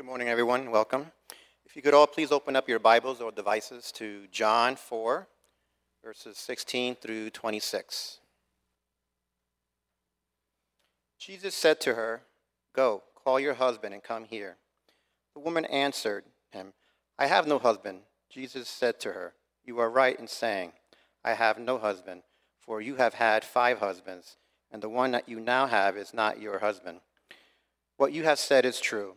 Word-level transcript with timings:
Good 0.00 0.06
morning, 0.06 0.28
everyone. 0.28 0.70
Welcome. 0.70 1.12
If 1.66 1.76
you 1.76 1.82
could 1.82 1.92
all 1.92 2.06
please 2.06 2.32
open 2.32 2.56
up 2.56 2.70
your 2.70 2.78
Bibles 2.78 3.20
or 3.20 3.30
devices 3.30 3.92
to 3.96 4.26
John 4.32 4.76
4, 4.76 5.28
verses 6.02 6.38
16 6.38 6.94
through 6.94 7.28
26. 7.28 8.20
Jesus 11.18 11.54
said 11.54 11.82
to 11.82 11.96
her, 11.96 12.22
Go, 12.74 13.02
call 13.14 13.38
your 13.38 13.52
husband 13.52 13.92
and 13.92 14.02
come 14.02 14.24
here. 14.24 14.56
The 15.34 15.40
woman 15.40 15.66
answered 15.66 16.24
him, 16.50 16.72
I 17.18 17.26
have 17.26 17.46
no 17.46 17.58
husband. 17.58 17.98
Jesus 18.30 18.70
said 18.70 19.00
to 19.00 19.12
her, 19.12 19.34
You 19.66 19.80
are 19.80 19.90
right 19.90 20.18
in 20.18 20.28
saying, 20.28 20.72
I 21.22 21.34
have 21.34 21.58
no 21.58 21.76
husband, 21.76 22.22
for 22.58 22.80
you 22.80 22.96
have 22.96 23.12
had 23.12 23.44
five 23.44 23.80
husbands, 23.80 24.38
and 24.72 24.82
the 24.82 24.88
one 24.88 25.10
that 25.10 25.28
you 25.28 25.40
now 25.40 25.66
have 25.66 25.94
is 25.98 26.14
not 26.14 26.40
your 26.40 26.60
husband. 26.60 27.00
What 27.98 28.14
you 28.14 28.24
have 28.24 28.38
said 28.38 28.64
is 28.64 28.80
true. 28.80 29.16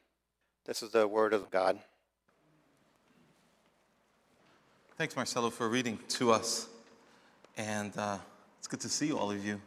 This 0.63 0.83
is 0.83 0.91
the 0.91 1.07
word 1.07 1.33
of 1.33 1.49
God. 1.49 1.79
Thanks, 4.95 5.15
Marcelo, 5.15 5.49
for 5.49 5.67
reading 5.67 5.97
to 6.09 6.31
us. 6.31 6.67
And 7.57 7.97
uh, 7.97 8.19
it's 8.59 8.67
good 8.67 8.81
to 8.81 8.89
see 8.89 9.11
all 9.11 9.31
of 9.31 9.43
you. 9.43 9.59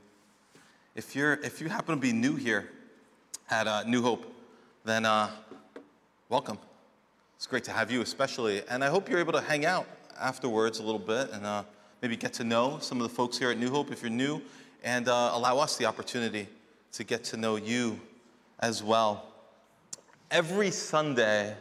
If, 0.94 1.16
you're, 1.16 1.32
if 1.42 1.60
you 1.60 1.68
happen 1.68 1.96
to 1.96 2.00
be 2.00 2.12
new 2.12 2.36
here 2.36 2.70
at 3.50 3.66
uh, 3.66 3.82
New 3.82 4.02
Hope, 4.02 4.32
then 4.84 5.04
uh, 5.04 5.30
welcome. 6.28 6.58
It's 7.34 7.48
great 7.48 7.64
to 7.64 7.72
have 7.72 7.90
you, 7.90 8.00
especially. 8.00 8.62
And 8.68 8.84
I 8.84 8.88
hope 8.88 9.08
you're 9.08 9.18
able 9.18 9.32
to 9.32 9.40
hang 9.40 9.66
out 9.66 9.88
afterwards 10.20 10.78
a 10.78 10.84
little 10.84 11.00
bit 11.00 11.30
and 11.32 11.44
uh, 11.44 11.64
maybe 12.02 12.16
get 12.16 12.32
to 12.34 12.44
know 12.44 12.78
some 12.80 13.00
of 13.00 13.08
the 13.08 13.14
folks 13.14 13.36
here 13.36 13.50
at 13.50 13.58
New 13.58 13.70
Hope 13.70 13.90
if 13.90 14.00
you're 14.00 14.10
new, 14.12 14.40
and 14.84 15.08
uh, 15.08 15.32
allow 15.34 15.58
us 15.58 15.76
the 15.76 15.86
opportunity 15.86 16.46
to 16.92 17.02
get 17.02 17.24
to 17.24 17.36
know 17.36 17.56
you 17.56 17.98
as 18.60 18.80
well. 18.80 19.33
Every 20.30 20.70
Sunday, 20.70 21.54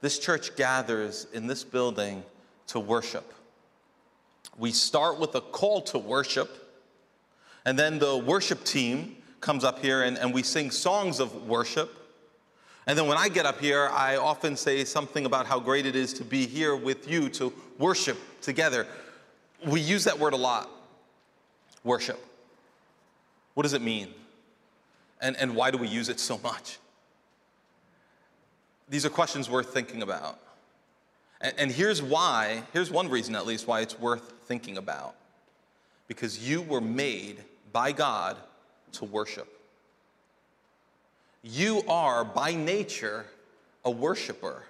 this 0.00 0.18
church 0.18 0.56
gathers 0.56 1.26
in 1.32 1.46
this 1.46 1.64
building 1.64 2.22
to 2.68 2.80
worship. 2.80 3.32
We 4.56 4.72
start 4.72 5.18
with 5.18 5.34
a 5.34 5.40
call 5.40 5.82
to 5.82 5.98
worship, 5.98 6.50
and 7.64 7.78
then 7.78 7.98
the 7.98 8.16
worship 8.16 8.64
team 8.64 9.16
comes 9.40 9.64
up 9.64 9.78
here 9.78 10.02
and, 10.02 10.18
and 10.18 10.34
we 10.34 10.42
sing 10.42 10.70
songs 10.70 11.20
of 11.20 11.46
worship. 11.46 11.94
And 12.86 12.98
then 12.98 13.06
when 13.06 13.18
I 13.18 13.28
get 13.28 13.46
up 13.46 13.60
here, 13.60 13.88
I 13.92 14.16
often 14.16 14.56
say 14.56 14.84
something 14.84 15.26
about 15.26 15.46
how 15.46 15.60
great 15.60 15.86
it 15.86 15.94
is 15.94 16.12
to 16.14 16.24
be 16.24 16.46
here 16.46 16.74
with 16.74 17.08
you 17.08 17.28
to 17.30 17.52
worship 17.78 18.18
together. 18.40 18.86
We 19.66 19.80
use 19.80 20.04
that 20.04 20.18
word 20.18 20.32
a 20.32 20.38
lot 20.38 20.70
worship. 21.84 22.18
What 23.54 23.64
does 23.64 23.74
it 23.74 23.82
mean? 23.82 24.08
And, 25.20 25.36
and 25.36 25.54
why 25.54 25.70
do 25.70 25.78
we 25.78 25.88
use 25.88 26.08
it 26.08 26.20
so 26.20 26.38
much? 26.38 26.78
These 28.88 29.04
are 29.04 29.10
questions 29.10 29.48
worth 29.48 29.72
thinking 29.72 30.02
about. 30.02 30.38
And, 31.40 31.54
and 31.58 31.72
here's 31.72 32.02
why, 32.02 32.62
here's 32.72 32.90
one 32.90 33.08
reason 33.08 33.34
at 33.34 33.46
least 33.46 33.66
why 33.66 33.80
it's 33.80 33.98
worth 33.98 34.32
thinking 34.46 34.78
about. 34.78 35.14
Because 36.06 36.48
you 36.48 36.62
were 36.62 36.80
made 36.80 37.44
by 37.72 37.92
God 37.92 38.36
to 38.92 39.04
worship. 39.04 39.48
You 41.42 41.82
are 41.88 42.24
by 42.24 42.54
nature 42.54 43.26
a 43.84 43.90
worshiper. 43.90 44.64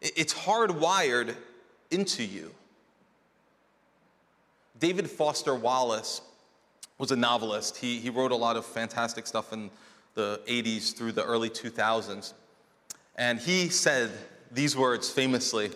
It's 0.00 0.34
hardwired 0.34 1.34
into 1.90 2.24
you. 2.24 2.52
David 4.78 5.08
Foster 5.08 5.54
Wallace 5.54 6.22
was 6.98 7.12
a 7.12 7.16
novelist. 7.16 7.76
He, 7.76 7.98
he 7.98 8.10
wrote 8.10 8.32
a 8.32 8.36
lot 8.36 8.56
of 8.56 8.66
fantastic 8.66 9.26
stuff 9.26 9.52
in 9.52 9.70
the 10.14 10.40
80s 10.46 10.94
through 10.96 11.12
the 11.12 11.24
early 11.24 11.50
2000s. 11.50 12.32
And 13.16 13.38
he 13.38 13.68
said 13.68 14.10
these 14.50 14.76
words 14.76 15.10
famously 15.10 15.70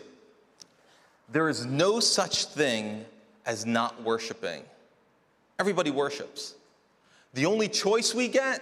There 1.31 1.49
is 1.49 1.67
no 1.67 2.01
such 2.01 2.47
thing 2.47 3.05
as 3.45 3.67
not 3.67 4.03
worshiping. 4.03 4.63
Everybody 5.59 5.91
worships. 5.91 6.55
The 7.35 7.47
only 7.47 7.69
choice 7.69 8.15
we 8.15 8.29
get 8.29 8.61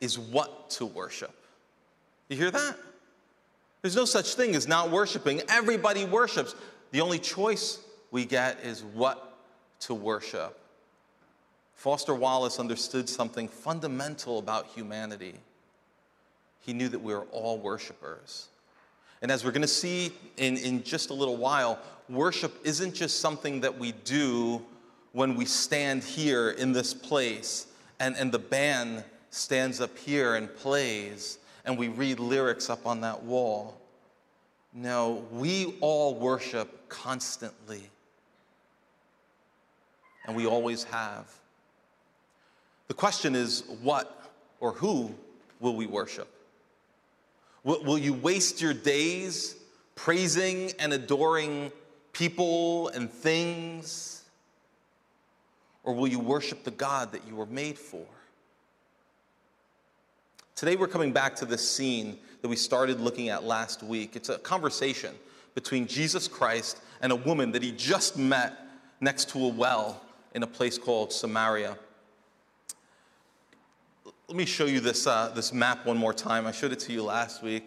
is 0.00 0.18
what 0.18 0.70
to 0.70 0.86
worship. 0.86 1.34
You 2.28 2.36
hear 2.36 2.50
that? 2.50 2.76
There's 3.82 3.96
no 3.96 4.04
such 4.04 4.34
thing 4.34 4.54
as 4.54 4.68
not 4.68 4.90
worshiping. 4.90 5.42
Everybody 5.48 6.04
worships. 6.04 6.54
The 6.92 7.00
only 7.00 7.18
choice 7.18 7.78
we 8.10 8.24
get 8.24 8.60
is 8.62 8.82
what 8.82 9.38
to 9.80 9.94
worship. 9.94 10.58
Foster 11.74 12.14
Wallace 12.14 12.60
understood 12.60 13.08
something 13.08 13.48
fundamental 13.48 14.38
about 14.38 14.66
humanity 14.66 15.34
he 16.60 16.72
knew 16.72 16.88
that 16.88 17.00
we 17.00 17.12
were 17.12 17.26
all 17.32 17.58
worshipers. 17.58 18.48
And 19.22 19.30
as 19.30 19.44
we're 19.44 19.52
going 19.52 19.62
to 19.62 19.68
see 19.68 20.12
in, 20.36 20.56
in 20.56 20.82
just 20.82 21.10
a 21.10 21.14
little 21.14 21.36
while, 21.36 21.78
worship 22.08 22.54
isn't 22.64 22.94
just 22.94 23.20
something 23.20 23.60
that 23.60 23.78
we 23.78 23.92
do 23.92 24.62
when 25.12 25.34
we 25.34 25.44
stand 25.44 26.02
here 26.02 26.50
in 26.50 26.72
this 26.72 26.94
place 26.94 27.66
and, 27.98 28.16
and 28.16 28.32
the 28.32 28.38
band 28.38 29.04
stands 29.30 29.80
up 29.80 29.96
here 29.98 30.36
and 30.36 30.54
plays 30.56 31.38
and 31.64 31.78
we 31.78 31.88
read 31.88 32.18
lyrics 32.18 32.70
up 32.70 32.86
on 32.86 33.02
that 33.02 33.22
wall. 33.22 33.78
No, 34.72 35.24
we 35.30 35.76
all 35.80 36.14
worship 36.14 36.88
constantly. 36.88 37.82
And 40.26 40.36
we 40.36 40.46
always 40.46 40.84
have. 40.84 41.26
The 42.88 42.94
question 42.94 43.34
is 43.34 43.64
what 43.82 44.30
or 44.60 44.72
who 44.72 45.14
will 45.60 45.76
we 45.76 45.86
worship? 45.86 46.28
Will, 47.64 47.82
will 47.82 47.98
you 47.98 48.12
waste 48.12 48.60
your 48.60 48.74
days 48.74 49.56
praising 49.94 50.72
and 50.78 50.92
adoring 50.92 51.70
people 52.12 52.88
and 52.88 53.10
things? 53.10 54.22
Or 55.84 55.94
will 55.94 56.08
you 56.08 56.18
worship 56.18 56.64
the 56.64 56.70
God 56.70 57.12
that 57.12 57.26
you 57.26 57.36
were 57.36 57.46
made 57.46 57.78
for? 57.78 58.04
Today, 60.54 60.76
we're 60.76 60.88
coming 60.88 61.12
back 61.12 61.36
to 61.36 61.46
this 61.46 61.66
scene 61.68 62.18
that 62.42 62.48
we 62.48 62.56
started 62.56 63.00
looking 63.00 63.28
at 63.28 63.44
last 63.44 63.82
week. 63.82 64.16
It's 64.16 64.28
a 64.28 64.38
conversation 64.38 65.14
between 65.54 65.86
Jesus 65.86 66.28
Christ 66.28 66.80
and 67.00 67.12
a 67.12 67.16
woman 67.16 67.52
that 67.52 67.62
he 67.62 67.72
just 67.72 68.16
met 68.16 68.58
next 69.00 69.30
to 69.30 69.38
a 69.38 69.48
well 69.48 70.02
in 70.34 70.42
a 70.42 70.46
place 70.46 70.78
called 70.78 71.12
Samaria. 71.12 71.76
Let 74.30 74.36
me 74.36 74.44
show 74.44 74.66
you 74.66 74.78
this, 74.78 75.08
uh, 75.08 75.32
this 75.34 75.52
map 75.52 75.84
one 75.84 75.96
more 75.96 76.14
time. 76.14 76.46
I 76.46 76.52
showed 76.52 76.70
it 76.70 76.78
to 76.80 76.92
you 76.92 77.02
last 77.02 77.42
week. 77.42 77.64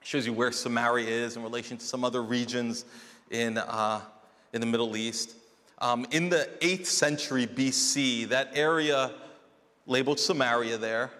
It 0.00 0.06
shows 0.06 0.24
you 0.24 0.32
where 0.32 0.50
Samaria 0.50 1.06
is 1.06 1.36
in 1.36 1.42
relation 1.42 1.76
to 1.76 1.84
some 1.84 2.04
other 2.04 2.22
regions 2.22 2.86
in, 3.30 3.58
uh, 3.58 4.00
in 4.54 4.62
the 4.62 4.66
Middle 4.66 4.96
East. 4.96 5.34
Um, 5.82 6.06
in 6.10 6.30
the 6.30 6.48
8th 6.62 6.86
century 6.86 7.46
BC, 7.46 8.30
that 8.30 8.48
area 8.54 9.10
labeled 9.84 10.18
Samaria 10.18 10.78
there, 10.78 11.10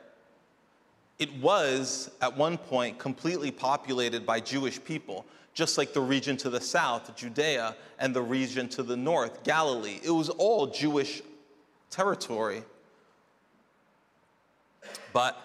it 1.19 1.31
was 1.43 2.11
at 2.23 2.35
one 2.35 2.57
point 2.57 2.99
completely 2.99 3.51
populated 3.51 4.25
by 4.25 4.41
Jewish 4.41 4.83
people, 4.83 5.27
just 5.53 5.77
like 5.77 5.93
the 5.93 6.01
region 6.01 6.39
to 6.39 6.49
the 6.49 6.63
south, 6.63 7.15
Judea, 7.15 7.77
and 7.99 8.17
the 8.17 8.23
region 8.23 8.67
to 8.71 8.83
the 8.83 8.97
north, 8.97 9.45
Galilee. 9.45 10.01
It 10.03 10.11
was 10.11 10.31
all 10.31 10.69
Jewish 10.69 11.21
territory. 11.91 12.63
But 15.13 15.41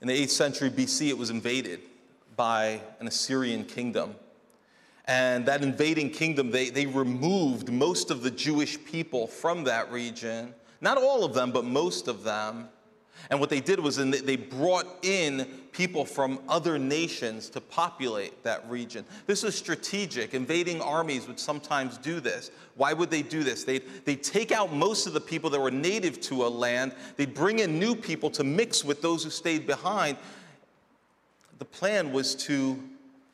in 0.00 0.08
the 0.08 0.22
8th 0.24 0.30
century 0.30 0.70
BC, 0.70 1.08
it 1.08 1.18
was 1.18 1.30
invaded 1.30 1.80
by 2.36 2.80
an 3.00 3.06
Assyrian 3.06 3.64
kingdom. 3.64 4.14
And 5.06 5.46
that 5.46 5.62
invading 5.62 6.10
kingdom, 6.10 6.50
they, 6.50 6.70
they 6.70 6.86
removed 6.86 7.70
most 7.70 8.10
of 8.10 8.22
the 8.22 8.30
Jewish 8.30 8.82
people 8.84 9.26
from 9.26 9.64
that 9.64 9.90
region. 9.90 10.54
Not 10.80 10.98
all 10.98 11.24
of 11.24 11.34
them, 11.34 11.52
but 11.52 11.64
most 11.64 12.08
of 12.08 12.24
them. 12.24 12.68
And 13.30 13.40
what 13.40 13.50
they 13.50 13.60
did 13.60 13.80
was 13.80 13.96
they 13.96 14.36
brought 14.36 14.86
in 15.02 15.46
people 15.72 16.04
from 16.04 16.38
other 16.48 16.78
nations 16.78 17.48
to 17.50 17.60
populate 17.60 18.42
that 18.42 18.68
region. 18.68 19.04
This 19.26 19.42
was 19.42 19.56
strategic. 19.56 20.34
Invading 20.34 20.80
armies 20.82 21.26
would 21.26 21.40
sometimes 21.40 21.96
do 21.98 22.20
this. 22.20 22.50
Why 22.76 22.92
would 22.92 23.10
they 23.10 23.22
do 23.22 23.42
this? 23.42 23.64
They'd, 23.64 23.82
they'd 24.04 24.22
take 24.22 24.52
out 24.52 24.72
most 24.72 25.06
of 25.06 25.12
the 25.12 25.20
people 25.20 25.50
that 25.50 25.60
were 25.60 25.70
native 25.70 26.20
to 26.22 26.44
a 26.44 26.48
land, 26.48 26.94
they'd 27.16 27.34
bring 27.34 27.60
in 27.60 27.78
new 27.78 27.94
people 27.94 28.30
to 28.30 28.44
mix 28.44 28.84
with 28.84 29.02
those 29.02 29.24
who 29.24 29.30
stayed 29.30 29.66
behind. 29.66 30.16
The 31.58 31.64
plan 31.64 32.12
was 32.12 32.34
to 32.46 32.78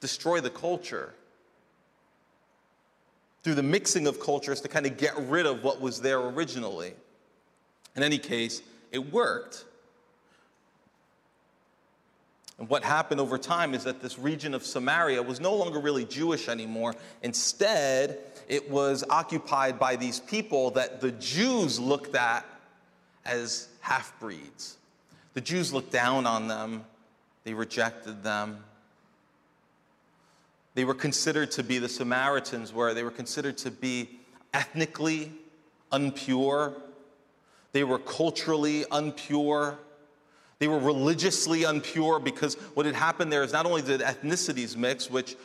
destroy 0.01 0.41
the 0.41 0.51
culture 0.51 1.15
through 3.43 3.55
the 3.55 3.63
mixing 3.63 4.07
of 4.07 4.21
cultures 4.21 4.61
to 4.61 4.69
kind 4.69 4.87
of 4.87 4.97
get 4.97 5.17
rid 5.17 5.47
of 5.47 5.65
what 5.65 5.81
was 5.81 6.01
there 6.01 6.21
originally. 6.21 6.93
In 7.97 8.03
any 8.03 8.19
case, 8.19 8.63
it 8.93 9.13
worked. 9.13 9.65
And 12.59 12.69
what 12.69 12.83
happened 12.83 13.21
over 13.21 13.39
time 13.39 13.73
is 13.73 13.85
that 13.85 14.03
this 14.03 14.19
region 14.19 14.53
of 14.53 14.67
Samaria 14.67 15.23
was 15.23 15.41
no 15.41 15.55
longer 15.55 15.79
really 15.79 16.05
Jewish 16.05 16.49
anymore. 16.49 16.97
Instead, 17.23 18.19
it 18.49 18.69
was 18.69 19.05
occupied 19.09 19.79
by 19.79 19.95
these 19.95 20.19
people 20.19 20.73
that 20.73 21.01
the 21.01 21.13
Jews 21.13 21.79
looked 21.79 22.17
at 22.17 22.45
as 23.25 23.69
half 23.81 24.19
breeds. 24.19 24.77
The 25.35 25.41
Jews 25.41 25.73
looked 25.73 25.93
down 25.93 26.27
on 26.27 26.49
them, 26.49 26.85
they 27.45 27.55
rejected 27.55 28.25
them. 28.25 28.65
They 30.75 30.85
were 30.85 30.95
considered 30.95 31.51
to 31.53 31.63
be, 31.63 31.79
the 31.79 31.89
Samaritans 31.89 32.73
were, 32.73 32.95
they 32.95 33.05
were 33.05 33.11
considered 33.11 33.59
to 33.59 33.71
be 33.71 34.11
ethnically 34.53 35.33
unpure, 35.93 36.75
they 37.73 37.85
were 37.85 37.99
culturally 37.99 38.85
unpure. 38.91 39.77
They 40.59 40.69
were 40.69 40.79
religiously 40.79 41.63
unpure 41.63 42.23
because 42.23 42.55
what 42.75 42.85
had 42.85 42.95
happened 42.95 43.33
there 43.33 43.45
is 43.45 43.53
not 43.53 43.67
only 43.67 43.83
did 43.83 44.01
ethnicities 44.01 44.77
mix, 44.77 45.09
which 45.09 45.37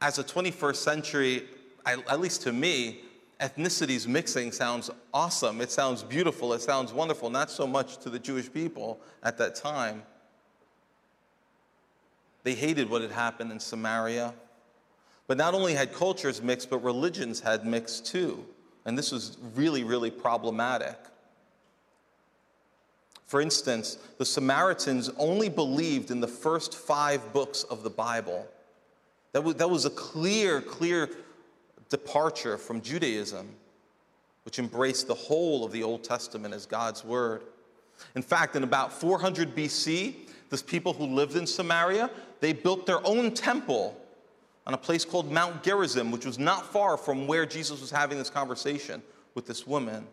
as 0.00 0.18
a 0.18 0.24
21st 0.24 0.76
century, 0.76 1.44
at 1.86 2.20
least 2.20 2.42
to 2.42 2.52
me, 2.52 3.00
ethnicities 3.40 4.06
mixing 4.06 4.52
sounds 4.52 4.90
awesome. 5.12 5.60
It 5.60 5.70
sounds 5.70 6.02
beautiful. 6.02 6.52
It 6.54 6.62
sounds 6.62 6.92
wonderful. 6.92 7.30
Not 7.30 7.50
so 7.50 7.66
much 7.66 7.98
to 7.98 8.10
the 8.10 8.18
Jewish 8.18 8.52
people 8.52 9.00
at 9.22 9.36
that 9.38 9.54
time. 9.54 10.02
They 12.42 12.54
hated 12.54 12.88
what 12.88 13.02
had 13.02 13.10
happened 13.10 13.52
in 13.52 13.60
Samaria. 13.60 14.34
But 15.26 15.38
not 15.38 15.54
only 15.54 15.74
had 15.74 15.92
cultures 15.92 16.42
mixed, 16.42 16.68
but 16.68 16.78
religions 16.78 17.40
had 17.40 17.66
mixed 17.66 18.06
too. 18.06 18.44
And 18.84 18.96
this 18.96 19.10
was 19.10 19.38
really, 19.54 19.84
really 19.84 20.10
problematic. 20.10 20.98
For 23.26 23.40
instance, 23.40 23.98
the 24.18 24.24
Samaritans 24.24 25.10
only 25.16 25.48
believed 25.48 26.10
in 26.10 26.20
the 26.20 26.28
first 26.28 26.74
five 26.74 27.32
books 27.32 27.62
of 27.64 27.82
the 27.82 27.90
Bible. 27.90 28.46
That 29.32 29.42
was, 29.42 29.54
that 29.56 29.68
was 29.68 29.86
a 29.86 29.90
clear, 29.90 30.60
clear 30.60 31.10
departure 31.88 32.58
from 32.58 32.80
Judaism, 32.80 33.48
which 34.44 34.58
embraced 34.58 35.08
the 35.08 35.14
whole 35.14 35.64
of 35.64 35.72
the 35.72 35.82
Old 35.82 36.04
Testament 36.04 36.54
as 36.54 36.66
God's 36.66 37.04
word. 37.04 37.42
In 38.14 38.22
fact, 38.22 38.56
in 38.56 38.62
about 38.62 38.92
400 38.92 39.54
BC, 39.54 40.14
those 40.50 40.62
people 40.62 40.92
who 40.92 41.06
lived 41.06 41.36
in 41.36 41.46
Samaria, 41.46 42.10
they 42.40 42.52
built 42.52 42.86
their 42.86 43.04
own 43.06 43.32
temple 43.32 44.00
on 44.66 44.74
a 44.74 44.78
place 44.78 45.04
called 45.04 45.30
Mount 45.30 45.62
Gerizim, 45.62 46.10
which 46.10 46.26
was 46.26 46.38
not 46.38 46.72
far 46.72 46.96
from 46.96 47.26
where 47.26 47.46
Jesus 47.46 47.80
was 47.80 47.90
having 47.90 48.18
this 48.18 48.30
conversation 48.30 49.02
with 49.34 49.46
this 49.46 49.66
woman. 49.66 50.06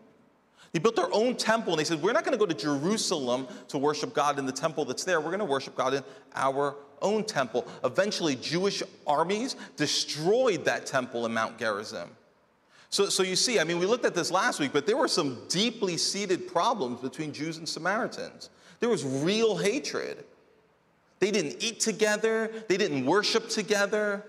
They 0.72 0.78
built 0.78 0.96
their 0.96 1.12
own 1.12 1.36
temple 1.36 1.74
and 1.74 1.80
they 1.80 1.84
said, 1.84 2.00
We're 2.02 2.12
not 2.12 2.24
going 2.24 2.36
to 2.36 2.38
go 2.38 2.46
to 2.46 2.54
Jerusalem 2.54 3.46
to 3.68 3.78
worship 3.78 4.14
God 4.14 4.38
in 4.38 4.46
the 4.46 4.52
temple 4.52 4.86
that's 4.86 5.04
there. 5.04 5.20
We're 5.20 5.26
going 5.26 5.40
to 5.40 5.44
worship 5.44 5.76
God 5.76 5.94
in 5.94 6.02
our 6.34 6.76
own 7.02 7.24
temple. 7.24 7.66
Eventually, 7.84 8.36
Jewish 8.36 8.82
armies 9.06 9.56
destroyed 9.76 10.64
that 10.64 10.86
temple 10.86 11.26
in 11.26 11.34
Mount 11.34 11.58
Gerizim. 11.58 12.08
So, 12.88 13.06
so 13.08 13.22
you 13.22 13.36
see, 13.36 13.58
I 13.58 13.64
mean, 13.64 13.78
we 13.78 13.86
looked 13.86 14.04
at 14.04 14.14
this 14.14 14.30
last 14.30 14.60
week, 14.60 14.72
but 14.72 14.86
there 14.86 14.96
were 14.96 15.08
some 15.08 15.38
deeply 15.48 15.96
seated 15.96 16.46
problems 16.46 17.00
between 17.00 17.32
Jews 17.32 17.58
and 17.58 17.68
Samaritans. 17.68 18.50
There 18.80 18.88
was 18.88 19.04
real 19.04 19.56
hatred. 19.56 20.24
They 21.18 21.30
didn't 21.30 21.62
eat 21.62 21.80
together, 21.80 22.50
they 22.68 22.76
didn't 22.76 23.06
worship 23.06 23.48
together. 23.48 24.24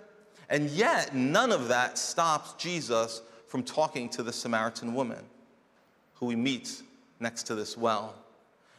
And 0.50 0.69
yet, 0.69 1.16
none 1.16 1.51
of 1.51 1.69
that 1.69 1.98
stops 1.98 2.54
Jesus 2.62 3.22
from 3.48 3.63
talking 3.63 4.10
to 4.10 4.24
the 4.24 4.31
Samaritan 4.31 4.94
woman 4.94 5.24
who 6.23 6.29
he 6.29 6.35
meets 6.35 6.83
next 7.19 7.43
to 7.43 7.55
this 7.55 7.77
well. 7.77 8.15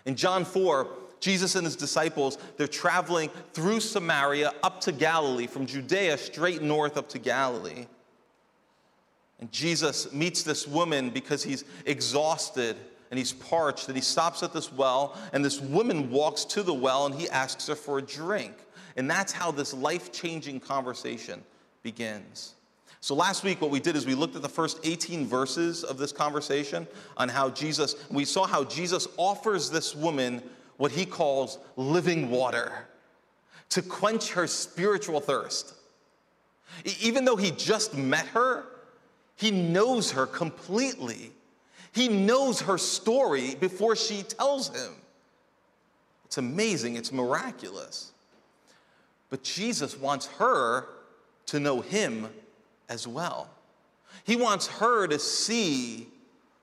In 0.07 0.17
John 0.17 0.45
4, 0.45 0.89
Jesus 1.21 1.55
and 1.55 1.65
his 1.65 1.77
disciples, 1.77 2.39
they're 2.57 2.67
traveling 2.67 3.31
through 3.53 3.81
Samaria 3.81 4.53
up 4.63 4.81
to 4.83 4.93
Galilee, 4.93 5.47
from 5.47 5.67
Judea 5.67 6.19
straight 6.19 6.63
north 6.63 6.97
up 6.97 7.09
to 7.11 7.19
Galilee. 7.19 7.87
And 9.41 9.51
Jesus 9.51 10.13
meets 10.13 10.43
this 10.43 10.67
woman 10.69 11.11
because 11.11 11.43
he's 11.43 11.65
exhausted 11.87 12.77
and 13.11 13.19
he's 13.19 13.33
parched, 13.33 13.87
and 13.89 13.97
he 13.97 14.03
stops 14.03 14.43
at 14.43 14.53
this 14.53 14.73
well, 14.73 15.17
and 15.33 15.45
this 15.45 15.61
woman 15.61 16.11
walks 16.11 16.45
to 16.47 16.63
the 16.63 16.75
well 16.75 17.07
and 17.07 17.15
he 17.15 17.29
asks 17.31 17.69
her 17.69 17.75
for 17.77 17.99
a 17.99 18.03
drink. 18.03 18.55
And 18.97 19.09
that's 19.09 19.33
how 19.33 19.51
this 19.51 19.73
life 19.73 20.13
changing 20.13 20.61
conversation 20.61 21.43
begins. 21.83 22.55
So 23.05 23.15
last 23.15 23.45
week, 23.45 23.61
what 23.61 23.71
we 23.71 23.81
did 23.81 23.97
is 23.97 24.07
we 24.07 24.15
looked 24.15 24.35
at 24.35 24.41
the 24.41 24.49
first 24.49 24.81
18 24.83 25.27
verses 25.27 25.85
of 25.85 25.99
this 25.99 26.11
conversation 26.11 26.87
on 27.19 27.29
how 27.29 27.51
Jesus, 27.51 27.97
we 28.11 28.25
saw 28.25 28.47
how 28.47 28.65
Jesus 28.65 29.07
offers 29.19 29.69
this 29.69 29.95
woman 29.95 30.43
what 30.79 30.91
he 30.91 31.05
calls 31.05 31.59
living 31.77 32.31
water 32.31 32.73
to 33.69 33.83
quench 33.83 34.31
her 34.33 34.47
spiritual 34.47 35.21
thirst. 35.21 35.75
Even 37.03 37.27
though 37.27 37.37
he 37.37 37.51
just 37.51 37.95
met 37.95 38.25
her, 38.29 38.65
he 39.37 39.51
knows 39.51 40.13
her 40.13 40.25
completely. 40.25 41.31
He 41.93 42.09
knows 42.09 42.63
her 42.63 42.79
story 42.79 43.55
before 43.55 43.97
she 43.97 44.23
tells 44.23 44.71
him. 44.71 44.95
It's 46.25 46.39
amazing, 46.39 46.97
it's 46.97 47.13
miraculous. 47.13 48.13
But 49.29 49.43
Jesus 49.43 49.95
wants 49.95 50.25
her 50.39 50.87
to 51.45 51.61
know 51.61 51.83
him 51.83 52.31
as 52.89 53.07
well. 53.07 53.49
He 54.25 54.37
wants 54.37 54.67
her 54.67 55.07
to 55.07 55.19
see 55.19 56.09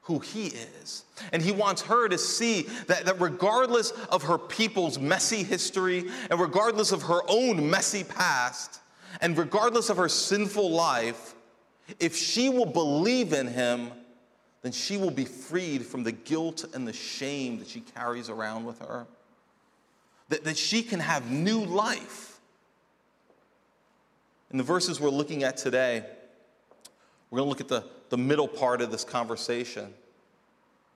who 0.03 0.19
he 0.19 0.47
is. 0.47 1.05
And 1.31 1.41
he 1.41 1.51
wants 1.51 1.83
her 1.83 2.07
to 2.07 2.17
see 2.17 2.63
that, 2.87 3.05
that 3.05 3.21
regardless 3.21 3.91
of 4.09 4.23
her 4.23 4.37
people's 4.37 4.97
messy 4.99 5.43
history, 5.43 6.09
and 6.29 6.39
regardless 6.39 6.91
of 6.91 7.03
her 7.03 7.21
own 7.27 7.69
messy 7.69 8.03
past, 8.03 8.79
and 9.21 9.37
regardless 9.37 9.89
of 9.89 9.97
her 9.97 10.09
sinful 10.09 10.71
life, 10.71 11.35
if 11.99 12.15
she 12.15 12.49
will 12.49 12.65
believe 12.65 13.33
in 13.33 13.47
him, 13.47 13.91
then 14.61 14.71
she 14.71 14.97
will 14.97 15.11
be 15.11 15.25
freed 15.25 15.85
from 15.85 16.03
the 16.03 16.11
guilt 16.11 16.65
and 16.73 16.87
the 16.87 16.93
shame 16.93 17.59
that 17.59 17.67
she 17.67 17.81
carries 17.81 18.29
around 18.29 18.65
with 18.65 18.79
her. 18.79 19.05
That, 20.29 20.43
that 20.45 20.57
she 20.57 20.81
can 20.81 20.99
have 20.99 21.29
new 21.29 21.63
life 21.63 22.30
in 24.51 24.57
the 24.57 24.63
verses 24.63 24.99
we're 24.99 25.09
looking 25.09 25.43
at 25.43 25.57
today, 25.57 26.03
we're 27.29 27.37
going 27.37 27.45
to 27.45 27.49
look 27.49 27.61
at 27.61 27.69
the, 27.69 27.85
the 28.09 28.17
middle 28.17 28.47
part 28.47 28.81
of 28.81 28.91
this 28.91 29.05
conversation. 29.05 29.93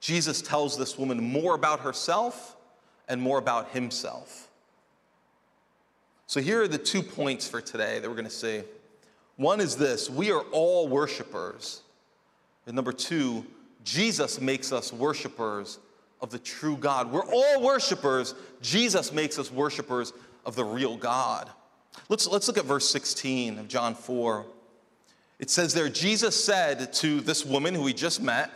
Jesus 0.02 0.42
tells 0.42 0.78
this 0.78 0.98
woman 0.98 1.24
more 1.24 1.56
about 1.56 1.80
herself 1.80 2.58
and 3.08 3.22
more 3.22 3.38
about 3.38 3.70
himself. 3.70 4.50
So 6.28 6.42
here 6.42 6.64
are 6.64 6.68
the 6.68 6.78
two 6.78 7.02
points 7.02 7.48
for 7.48 7.62
today 7.62 8.00
that 8.00 8.10
we're 8.10 8.16
going 8.16 8.26
to 8.26 8.32
see. 8.32 8.62
One 9.38 9.62
is 9.62 9.78
this 9.78 10.10
we 10.10 10.32
are 10.32 10.42
all 10.52 10.88
worshipers. 10.88 11.82
And 12.68 12.76
number 12.76 12.92
two, 12.92 13.46
Jesus 13.84 14.42
makes 14.42 14.74
us 14.74 14.92
worshipers 14.92 15.78
of 16.20 16.32
the 16.32 16.40
true 16.40 16.76
God. 16.76 17.12
We're 17.12 17.26
all 17.26 17.62
worshipers. 17.62 18.34
Jesus 18.62 19.14
makes 19.14 19.38
us 19.38 19.52
worshipers 19.52 20.14
of 20.46 20.56
the 20.56 20.66
real 20.66 20.98
God. 20.98 21.50
Let's, 22.10 22.28
let's 22.28 22.48
look 22.48 22.58
at 22.58 22.66
verse 22.66 22.88
16 22.90 23.60
of 23.60 23.68
John 23.68 23.96
4. 23.96 24.46
It 25.40 25.50
says 25.50 25.74
there, 25.74 25.90
Jesus 25.90 26.42
said 26.42 26.94
to 26.94 27.22
this 27.22 27.46
woman 27.46 27.74
who 27.74 27.86
he 27.86 27.94
just 27.94 28.22
met, 28.22 28.52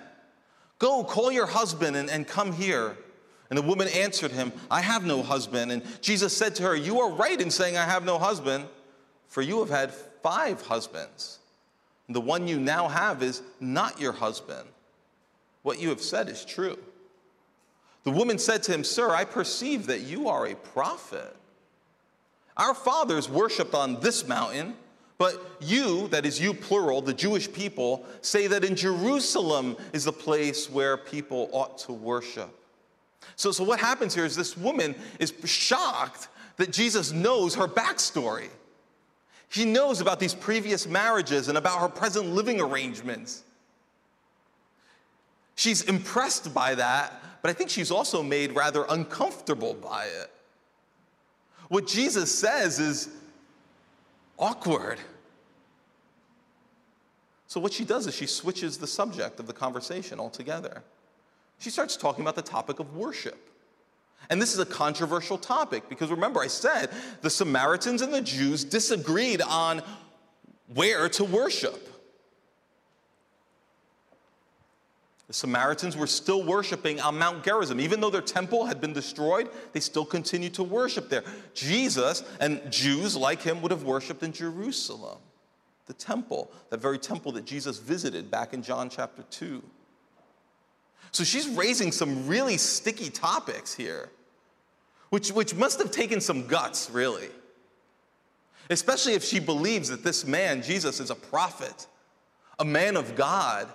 Go, 0.78 1.04
call 1.04 1.32
your 1.32 1.46
husband 1.46 1.98
and, 1.98 2.10
and 2.10 2.26
come 2.26 2.54
here. 2.54 2.96
And 3.50 3.58
the 3.58 3.64
woman 3.64 3.88
answered 3.90 4.32
him, 4.32 4.54
I 4.72 4.82
have 4.82 5.04
no 5.04 5.22
husband. 5.24 5.72
And 5.72 5.84
Jesus 6.02 6.36
said 6.36 6.56
to 6.56 6.64
her, 6.64 6.76
You 6.76 7.02
are 7.02 7.12
right 7.12 7.40
in 7.40 7.52
saying, 7.52 7.78
I 7.78 7.86
have 7.86 8.06
no 8.06 8.18
husband, 8.18 8.66
for 9.28 9.42
you 9.42 9.60
have 9.60 9.70
had 9.70 9.92
five 9.92 10.62
husbands. 10.62 11.40
And 12.08 12.16
the 12.16 12.22
one 12.22 12.48
you 12.48 12.60
now 12.60 12.88
have 12.88 13.22
is 13.22 13.42
not 13.60 14.00
your 14.00 14.14
husband. 14.14 14.68
What 15.64 15.80
you 15.80 15.90
have 15.90 16.02
said 16.02 16.30
is 16.30 16.46
true. 16.46 16.78
The 18.04 18.12
woman 18.12 18.40
said 18.40 18.64
to 18.64 18.74
him, 18.74 18.84
Sir, 18.84 19.12
I 19.12 19.26
perceive 19.26 19.88
that 19.88 20.02
you 20.02 20.30
are 20.30 20.48
a 20.48 20.56
prophet. 20.56 21.36
Our 22.60 22.74
fathers 22.74 23.30
worshiped 23.30 23.74
on 23.74 24.02
this 24.02 24.28
mountain, 24.28 24.76
but 25.18 25.58
you, 25.62 26.10
that 26.10 26.26
is 26.26 26.42
you 26.42 26.54
plural, 26.54 27.02
the 27.02 27.14
Jewish 27.14 27.52
people, 27.52 28.06
say 28.22 28.48
that 28.48 28.66
in 28.66 28.76
Jerusalem 28.76 29.78
is 29.94 30.04
the 30.04 30.12
place 30.12 30.70
where 30.70 30.98
people 30.98 31.50
ought 31.54 31.78
to 31.80 31.94
worship. 31.94 32.50
So, 33.38 33.54
so 33.54 33.64
what 33.64 33.80
happens 33.80 34.14
here 34.14 34.26
is 34.26 34.36
this 34.36 34.58
woman 34.58 34.94
is 35.20 35.34
shocked 35.46 36.28
that 36.58 36.74
Jesus 36.74 37.14
knows 37.14 37.56
her 37.56 37.68
backstory. 37.68 38.50
He 39.50 39.64
knows 39.64 40.02
about 40.02 40.20
these 40.20 40.34
previous 40.34 40.86
marriages 40.86 41.48
and 41.48 41.58
about 41.58 41.80
her 41.80 41.88
present 41.88 42.28
living 42.28 42.60
arrangements. 42.60 43.44
She's 45.56 45.82
impressed 45.84 46.54
by 46.54 46.76
that, 46.76 47.24
but 47.42 47.50
I 47.50 47.54
think 47.54 47.70
she's 47.70 47.90
also 47.90 48.22
made 48.22 48.54
rather 48.54 48.86
uncomfortable 48.90 49.74
by 49.76 50.06
it. 50.06 50.30
What 51.70 51.88
Jesus 51.88 52.38
says 52.38 52.80
is 52.80 53.10
awkward. 54.38 55.00
So, 57.48 57.60
what 57.60 57.74
she 57.74 57.86
does 57.86 58.06
is 58.06 58.14
she 58.14 58.28
switches 58.28 58.78
the 58.78 58.88
subject 58.88 59.40
of 59.40 59.48
the 59.48 59.54
conversation 59.54 60.20
altogether. 60.20 60.84
She 61.60 61.70
starts 61.70 61.98
talking 61.98 62.24
about 62.24 62.36
the 62.36 62.42
topic 62.42 62.80
of 62.80 62.96
worship. 62.96 63.50
And 64.30 64.42
this 64.42 64.54
is 64.54 64.60
a 64.60 64.66
controversial 64.66 65.38
topic 65.38 65.90
because 65.90 66.12
remember, 66.12 66.42
I 66.42 66.48
said 66.48 66.90
the 67.22 67.30
Samaritans 67.30 68.02
and 68.02 68.14
the 68.14 68.22
Jews 68.22 68.64
disagreed 68.64 69.42
on 69.42 69.82
where 70.74 71.10
to 71.10 71.24
worship. 71.24 71.89
The 75.30 75.36
Samaritans 75.36 75.96
were 75.96 76.08
still 76.08 76.42
worshiping 76.42 77.00
on 77.00 77.20
Mount 77.20 77.44
Gerizim. 77.44 77.80
Even 77.80 78.02
though 78.02 78.10
their 78.10 78.20
temple 78.20 78.66
had 78.66 78.82
been 78.82 78.94
destroyed, 78.94 79.48
they 79.74 79.80
still 79.80 80.04
continued 80.04 80.56
to 80.56 80.64
worship 80.64 81.08
there. 81.08 81.24
Jesus 81.54 82.24
and 82.40 82.60
Jews 82.72 83.16
like 83.16 83.44
him 83.44 83.62
would 83.62 83.70
have 83.70 83.84
worshiped 83.84 84.24
in 84.24 84.34
Jerusalem, 84.34 85.20
the 85.86 85.94
temple, 85.94 86.52
that 86.72 86.82
very 86.82 86.98
temple 86.98 87.32
that 87.34 87.46
Jesus 87.46 87.78
visited 87.78 88.32
back 88.32 88.56
in 88.56 88.64
John 88.64 88.90
chapter 88.90 89.22
2. 89.30 89.62
So 91.12 91.24
she's 91.24 91.48
raising 91.48 91.92
some 91.92 92.28
really 92.28 92.58
sticky 92.58 93.12
topics 93.12 93.76
here, 93.76 94.10
which, 95.12 95.32
which 95.32 95.54
must 95.54 95.78
have 95.78 95.92
taken 95.92 96.22
some 96.22 96.48
guts, 96.48 96.90
really. 96.90 97.30
Especially 98.72 99.14
if 99.14 99.24
she 99.24 99.40
believes 99.40 99.90
that 99.90 100.04
this 100.04 100.26
man, 100.26 100.64
Jesus, 100.64 101.00
is 101.00 101.12
a 101.12 101.16
prophet, 101.16 101.86
a 102.58 102.66
man 102.66 102.98
of 102.98 103.16
God 103.16 103.68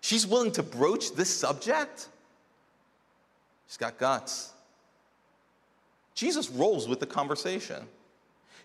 She's 0.00 0.26
willing 0.26 0.52
to 0.52 0.62
broach 0.62 1.14
this 1.14 1.34
subject? 1.34 2.08
She's 3.66 3.76
got 3.76 3.98
guts. 3.98 4.52
Jesus 6.14 6.50
rolls 6.50 6.88
with 6.88 7.00
the 7.00 7.06
conversation. 7.06 7.86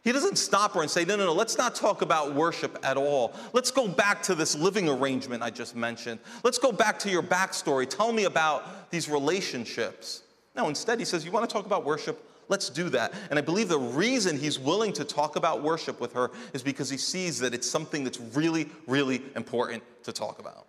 He 0.03 0.11
doesn't 0.11 0.37
stop 0.37 0.73
her 0.73 0.81
and 0.81 0.89
say, 0.89 1.03
no, 1.03 1.15
no, 1.15 1.25
no, 1.25 1.33
let's 1.33 1.57
not 1.57 1.73
talk 1.73 2.03
about 2.03 2.35
worship 2.35 2.77
at 2.83 2.95
all. 2.95 3.33
Let's 3.53 3.71
go 3.71 3.87
back 3.87 4.21
to 4.23 4.35
this 4.35 4.55
living 4.55 4.87
arrangement 4.87 5.41
I 5.41 5.49
just 5.49 5.75
mentioned. 5.75 6.19
Let's 6.43 6.59
go 6.59 6.71
back 6.71 6.99
to 6.99 7.09
your 7.09 7.23
backstory. 7.23 7.89
Tell 7.89 8.13
me 8.13 8.25
about 8.25 8.91
these 8.91 9.09
relationships. 9.09 10.21
No, 10.55 10.69
instead, 10.69 10.99
he 10.99 11.05
says, 11.05 11.25
You 11.25 11.31
want 11.31 11.49
to 11.49 11.51
talk 11.51 11.65
about 11.65 11.85
worship? 11.85 12.23
Let's 12.47 12.69
do 12.69 12.89
that. 12.89 13.13
And 13.31 13.39
I 13.39 13.41
believe 13.41 13.67
the 13.67 13.79
reason 13.79 14.37
he's 14.37 14.59
willing 14.59 14.93
to 14.93 15.03
talk 15.03 15.35
about 15.35 15.63
worship 15.63 15.99
with 15.99 16.13
her 16.13 16.29
is 16.53 16.61
because 16.61 16.89
he 16.89 16.97
sees 16.97 17.39
that 17.39 17.55
it's 17.55 17.67
something 17.67 18.03
that's 18.03 18.19
really, 18.19 18.69
really 18.85 19.23
important 19.35 19.81
to 20.03 20.11
talk 20.11 20.37
about. 20.37 20.67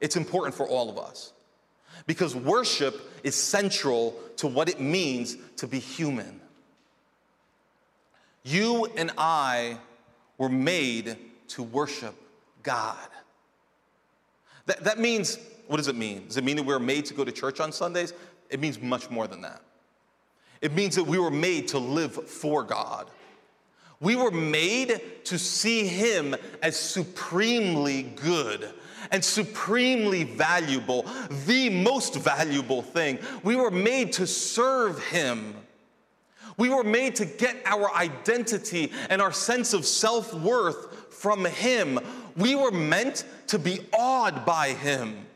It's 0.00 0.16
important 0.16 0.54
for 0.54 0.66
all 0.66 0.88
of 0.88 0.98
us 0.98 1.32
because 2.06 2.34
worship 2.34 3.00
is 3.22 3.34
central 3.34 4.14
to 4.36 4.46
what 4.46 4.68
it 4.68 4.80
means 4.80 5.36
to 5.56 5.66
be 5.66 5.78
human. 5.78 6.40
You 8.42 8.86
and 8.96 9.12
I 9.18 9.76
were 10.38 10.48
made 10.48 11.16
to 11.48 11.62
worship 11.62 12.14
God. 12.62 12.96
That, 14.66 14.84
that 14.84 14.98
means, 14.98 15.38
what 15.66 15.76
does 15.76 15.88
it 15.88 15.96
mean? 15.96 16.26
Does 16.26 16.36
it 16.36 16.44
mean 16.44 16.56
that 16.56 16.62
we 16.62 16.72
were 16.72 16.80
made 16.80 17.04
to 17.06 17.14
go 17.14 17.24
to 17.24 17.32
church 17.32 17.60
on 17.60 17.72
Sundays? 17.72 18.14
It 18.48 18.60
means 18.60 18.80
much 18.80 19.10
more 19.10 19.26
than 19.26 19.42
that. 19.42 19.60
It 20.60 20.72
means 20.72 20.94
that 20.96 21.04
we 21.04 21.18
were 21.18 21.30
made 21.30 21.68
to 21.68 21.78
live 21.78 22.12
for 22.28 22.62
God. 22.62 23.10
We 24.00 24.16
were 24.16 24.30
made 24.30 25.00
to 25.24 25.38
see 25.38 25.86
Him 25.86 26.34
as 26.62 26.76
supremely 26.76 28.02
good 28.02 28.72
and 29.10 29.24
supremely 29.24 30.24
valuable, 30.24 31.06
the 31.46 31.70
most 31.70 32.14
valuable 32.16 32.82
thing. 32.82 33.18
We 33.42 33.56
were 33.56 33.70
made 33.70 34.12
to 34.14 34.26
serve 34.26 35.02
Him. 35.06 35.54
We 36.56 36.68
were 36.68 36.84
made 36.84 37.16
to 37.16 37.24
get 37.24 37.56
our 37.64 37.94
identity 37.94 38.92
and 39.08 39.22
our 39.22 39.32
sense 39.32 39.72
of 39.72 39.86
self 39.86 40.34
worth 40.34 41.14
from 41.14 41.44
Him. 41.44 41.98
We 42.36 42.54
were 42.54 42.70
meant 42.70 43.24
to 43.48 43.58
be 43.58 43.80
awed 43.92 44.44
by 44.44 44.74
Him. 44.74 45.26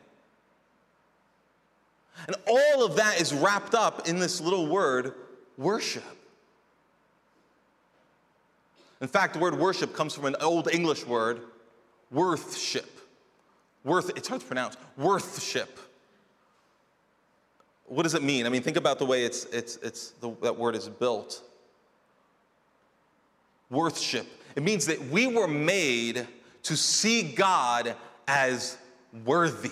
And 2.27 2.37
all 2.47 2.85
of 2.85 2.97
that 2.97 3.21
is 3.21 3.33
wrapped 3.33 3.75
up 3.75 4.09
in 4.09 4.19
this 4.19 4.41
little 4.41 4.67
word, 4.67 5.15
worship. 5.59 6.05
In 9.01 9.09
fact, 9.09 9.35
the 9.35 9.39
word 9.39 9.59
worship 9.59 9.95
comes 9.95 10.15
from 10.15 10.25
an 10.25 10.37
old 10.41 10.73
English 10.73 11.05
word, 11.07 11.43
worthship. 12.11 12.94
Worth, 13.85 14.17
it's 14.17 14.29
hard 14.29 14.41
to 14.41 14.47
pronounce, 14.47 14.77
worthship. 14.97 15.79
What 17.85 18.05
does 18.05 18.15
it 18.15 18.23
mean? 18.23 18.47
I 18.47 18.49
mean, 18.49 18.63
think 18.63 18.79
about 18.79 18.99
the 18.99 19.05
way 19.05 19.25
it's, 19.25 19.45
it's, 19.47 19.77
it's 19.77 20.11
the, 20.21 20.35
that 20.43 20.57
word 20.57 20.75
is 20.75 20.89
built. 20.89 21.43
Worthship. 23.69 24.27
It 24.57 24.63
means 24.63 24.87
that 24.87 25.01
we 25.09 25.27
were 25.27 25.49
made 25.49 26.27
to 26.63 26.77
see 26.77 27.23
God 27.23 27.95
as 28.27 28.79
worthy, 29.27 29.71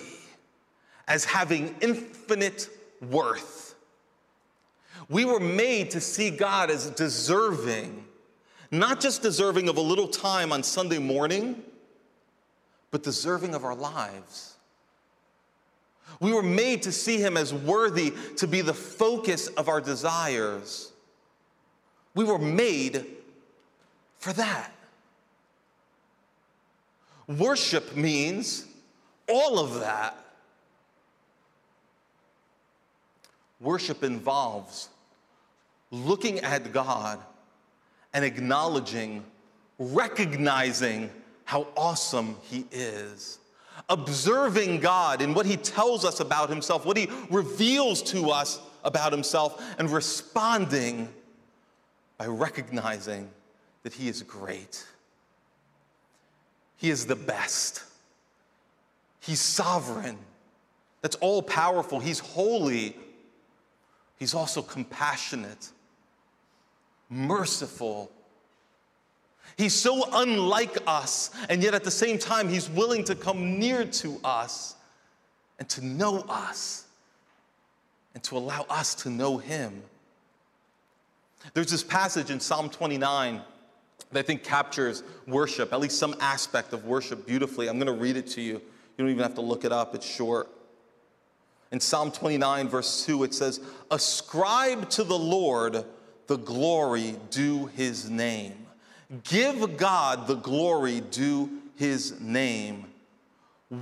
as 1.07 1.25
having 1.25 1.75
infinite 1.81 2.69
worth. 3.09 3.73
We 5.09 5.25
were 5.25 5.39
made 5.39 5.89
to 5.91 6.01
see 6.01 6.29
God 6.29 6.69
as 6.69 6.91
deserving, 6.91 8.05
not 8.69 9.01
just 9.01 9.23
deserving 9.23 9.69
of 9.69 9.77
a 9.77 9.81
little 9.81 10.07
time 10.07 10.53
on 10.53 10.61
Sunday 10.61 10.99
morning 10.99 11.63
but 12.93 13.01
deserving 13.01 13.55
of 13.55 13.65
our 13.65 13.73
lives. 13.73 14.53
We 16.19 16.31
were 16.31 16.43
made 16.43 16.83
to 16.83 16.91
see 16.91 17.17
him 17.17 17.37
as 17.37 17.51
worthy 17.51 18.13
to 18.37 18.45
be 18.45 18.61
the 18.61 18.75
focus 18.75 19.47
of 19.47 19.67
our 19.67 19.81
desires. 19.81 20.91
We 22.13 22.23
were 22.23 22.37
made 22.37 23.03
for 24.19 24.31
that. 24.33 24.71
Worship 27.27 27.95
means 27.95 28.67
all 29.27 29.57
of 29.57 29.79
that. 29.79 30.15
Worship 33.59 34.03
involves 34.03 34.89
looking 35.89 36.41
at 36.41 36.71
God 36.71 37.17
and 38.13 38.23
acknowledging, 38.23 39.23
recognizing 39.79 41.09
how 41.45 41.67
awesome 41.75 42.37
He 42.43 42.65
is. 42.71 43.39
Observing 43.89 44.79
God 44.79 45.21
in 45.21 45.33
what 45.33 45.45
He 45.45 45.57
tells 45.57 46.05
us 46.05 46.19
about 46.19 46.49
Himself, 46.49 46.85
what 46.85 46.97
He 46.97 47.09
reveals 47.29 48.01
to 48.03 48.29
us 48.29 48.59
about 48.83 49.11
Himself, 49.11 49.63
and 49.77 49.89
responding 49.89 51.09
by 52.17 52.27
recognizing 52.27 53.29
that 53.83 53.93
He 53.93 54.07
is 54.07 54.21
great. 54.23 54.85
He 56.77 56.89
is 56.89 57.05
the 57.05 57.15
best. 57.15 57.83
He's 59.19 59.39
sovereign. 59.39 60.17
That's 61.01 61.15
all 61.17 61.41
powerful. 61.41 61.99
He's 61.99 62.19
holy. 62.19 62.95
He's 64.19 64.33
also 64.33 64.61
compassionate, 64.61 65.69
merciful, 67.09 68.11
He's 69.57 69.73
so 69.73 70.09
unlike 70.11 70.77
us, 70.87 71.31
and 71.49 71.61
yet 71.61 71.73
at 71.73 71.83
the 71.83 71.91
same 71.91 72.17
time, 72.17 72.49
He's 72.49 72.69
willing 72.69 73.03
to 73.05 73.15
come 73.15 73.59
near 73.59 73.85
to 73.85 74.19
us 74.23 74.75
and 75.59 75.69
to 75.69 75.85
know 75.85 76.21
us 76.27 76.85
and 78.13 78.23
to 78.23 78.37
allow 78.37 78.65
us 78.69 78.95
to 78.95 79.09
know 79.09 79.37
Him. 79.37 79.83
There's 81.53 81.69
this 81.71 81.83
passage 81.83 82.29
in 82.29 82.39
Psalm 82.39 82.69
29 82.69 83.41
that 84.11 84.19
I 84.19 84.21
think 84.23 84.43
captures 84.43 85.03
worship, 85.27 85.73
at 85.73 85.79
least 85.79 85.99
some 85.99 86.15
aspect 86.19 86.73
of 86.73 86.85
worship, 86.85 87.25
beautifully. 87.27 87.67
I'm 87.67 87.79
going 87.79 87.93
to 87.93 88.01
read 88.01 88.17
it 88.17 88.27
to 88.27 88.41
you. 88.41 88.53
You 88.53 89.05
don't 89.05 89.09
even 89.09 89.23
have 89.23 89.35
to 89.35 89.41
look 89.41 89.65
it 89.65 89.71
up, 89.71 89.95
it's 89.95 90.05
short. 90.05 90.49
In 91.71 91.79
Psalm 91.79 92.11
29, 92.11 92.69
verse 92.69 93.05
2, 93.05 93.23
it 93.23 93.33
says, 93.33 93.59
Ascribe 93.89 94.89
to 94.91 95.03
the 95.03 95.17
Lord 95.17 95.83
the 96.27 96.37
glory 96.37 97.15
due 97.31 97.65
his 97.67 98.09
name. 98.09 98.53
Give 99.23 99.77
God 99.77 100.27
the 100.27 100.35
glory 100.35 101.01
due 101.01 101.49
his 101.75 102.19
name. 102.19 102.85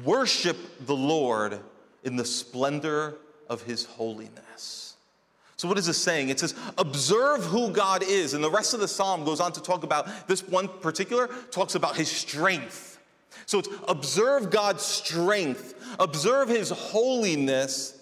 Worship 0.04 0.58
the 0.86 0.96
Lord 0.96 1.60
in 2.04 2.16
the 2.16 2.26
splendor 2.26 3.16
of 3.50 3.62
his 3.62 3.86
holiness. 3.86 4.96
So, 5.58 5.68
what 5.68 5.78
is 5.78 5.86
this 5.86 6.02
saying? 6.02 6.30
It 6.30 6.40
says, 6.40 6.56
observe 6.78 7.44
who 7.44 7.70
God 7.70 8.02
is. 8.02 8.34
And 8.34 8.44
the 8.44 8.50
rest 8.50 8.74
of 8.74 8.80
the 8.80 8.88
psalm 8.88 9.24
goes 9.24 9.40
on 9.40 9.52
to 9.54 9.62
talk 9.62 9.84
about 9.84 10.28
this 10.28 10.42
one 10.48 10.68
particular, 10.68 11.28
talks 11.52 11.76
about 11.76 11.96
his 11.96 12.10
strength. 12.10 13.00
So, 13.46 13.60
it's 13.60 13.70
observe 13.88 14.50
God's 14.50 14.84
strength, 14.84 15.76
observe 16.00 16.50
his 16.50 16.72
holiness, 16.72 18.02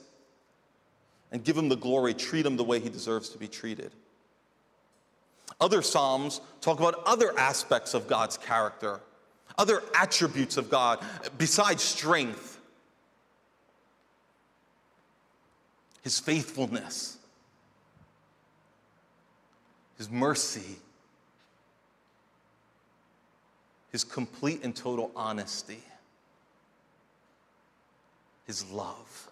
and 1.31 1.43
give 1.43 1.57
him 1.57 1.67
the 1.67 1.75
glory, 1.75 2.13
treat 2.13 2.45
him 2.45 2.55
the 2.55 2.63
way 2.63 2.79
he 2.79 2.89
deserves 2.89 3.29
to 3.29 3.37
be 3.37 3.47
treated. 3.47 3.91
Other 5.61 5.81
psalms 5.81 6.41
talk 6.61 6.79
about 6.79 7.03
other 7.05 7.37
aspects 7.37 7.93
of 7.93 8.07
God's 8.07 8.37
character, 8.37 9.01
other 9.57 9.83
attributes 9.95 10.57
of 10.57 10.69
God 10.69 10.99
besides 11.37 11.83
strength, 11.83 12.59
his 16.01 16.19
faithfulness 16.19 17.19
his 19.99 20.09
mercy, 20.09 20.77
his 23.91 24.05
complete 24.05 24.63
and 24.63 24.73
total 24.73 25.11
honesty, 25.13 25.83
his 28.47 28.65
love. 28.71 29.29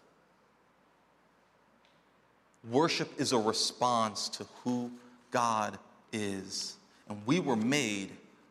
Worship 2.69 3.09
is 3.17 3.31
a 3.31 3.37
response 3.37 4.27
to 4.27 4.45
who 4.63 4.91
God 5.31 5.79
is, 6.17 6.75
and 7.07 7.21
we 7.25 7.39
were 7.39 7.55
made 7.55 8.09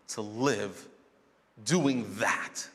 to 0.08 0.20
live 0.20 0.86
doing 1.64 2.06
that. 2.18 2.66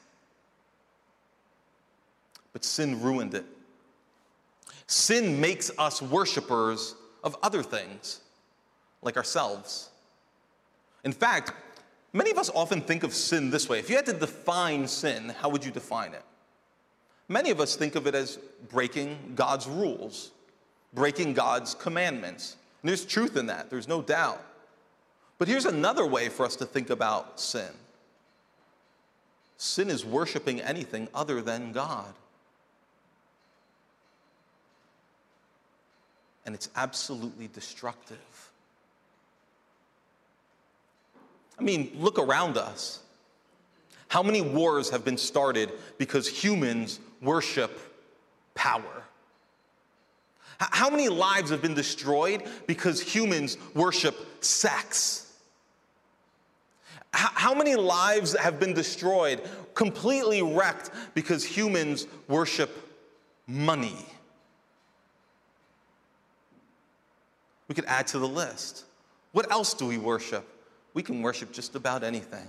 But 2.53 2.65
sin 2.65 3.01
ruined 3.01 3.33
it. 3.33 3.45
Sin 4.87 5.39
makes 5.39 5.71
us 5.77 6.01
worshipers 6.01 6.95
of 7.23 7.37
other 7.41 7.63
things 7.63 8.19
like 9.01 9.17
ourselves. 9.17 9.89
In 11.03 11.13
fact, 11.13 11.53
many 12.13 12.29
of 12.29 12.37
us 12.37 12.49
often 12.53 12.81
think 12.81 13.03
of 13.03 13.13
sin 13.13 13.49
this 13.49 13.69
way. 13.69 13.79
If 13.79 13.89
you 13.89 13.95
had 13.95 14.05
to 14.07 14.13
define 14.13 14.87
sin, 14.87 15.33
how 15.39 15.49
would 15.49 15.63
you 15.63 15.71
define 15.71 16.13
it? 16.13 16.23
Many 17.29 17.49
of 17.49 17.61
us 17.61 17.77
think 17.77 17.95
of 17.95 18.07
it 18.07 18.15
as 18.15 18.37
breaking 18.69 19.33
God's 19.35 19.65
rules, 19.65 20.31
breaking 20.93 21.33
God's 21.33 21.73
commandments. 21.73 22.57
And 22.81 22.89
there's 22.89 23.05
truth 23.05 23.37
in 23.37 23.45
that, 23.45 23.69
there's 23.69 23.87
no 23.87 24.01
doubt. 24.01 24.43
But 25.41 25.47
here's 25.47 25.65
another 25.65 26.05
way 26.05 26.29
for 26.29 26.45
us 26.45 26.55
to 26.57 26.67
think 26.67 26.91
about 26.91 27.39
sin 27.39 27.71
sin 29.57 29.89
is 29.89 30.05
worshiping 30.05 30.61
anything 30.61 31.07
other 31.15 31.41
than 31.41 31.71
God. 31.71 32.13
And 36.45 36.53
it's 36.53 36.69
absolutely 36.75 37.47
destructive. 37.47 38.51
I 41.57 41.63
mean, 41.63 41.91
look 41.95 42.19
around 42.19 42.55
us. 42.55 42.99
How 44.09 44.21
many 44.21 44.41
wars 44.41 44.91
have 44.91 45.03
been 45.03 45.17
started 45.17 45.71
because 45.97 46.27
humans 46.27 46.99
worship 47.19 47.79
power? 48.53 49.05
How 50.59 50.91
many 50.91 51.09
lives 51.09 51.49
have 51.49 51.63
been 51.63 51.73
destroyed 51.73 52.43
because 52.67 53.01
humans 53.01 53.57
worship 53.73 54.43
sex? 54.43 55.29
How 57.13 57.53
many 57.53 57.75
lives 57.75 58.37
have 58.37 58.59
been 58.59 58.73
destroyed, 58.73 59.41
completely 59.73 60.41
wrecked, 60.41 60.91
because 61.13 61.43
humans 61.43 62.07
worship 62.27 62.69
money? 63.47 64.05
We 67.67 67.75
could 67.75 67.85
add 67.85 68.07
to 68.07 68.19
the 68.19 68.27
list. 68.27 68.85
What 69.31 69.51
else 69.51 69.73
do 69.73 69.85
we 69.85 69.97
worship? 69.97 70.47
we 70.93 71.03
can 71.03 71.21
worship 71.21 71.51
just 71.51 71.75
about 71.75 72.03
anything. 72.03 72.47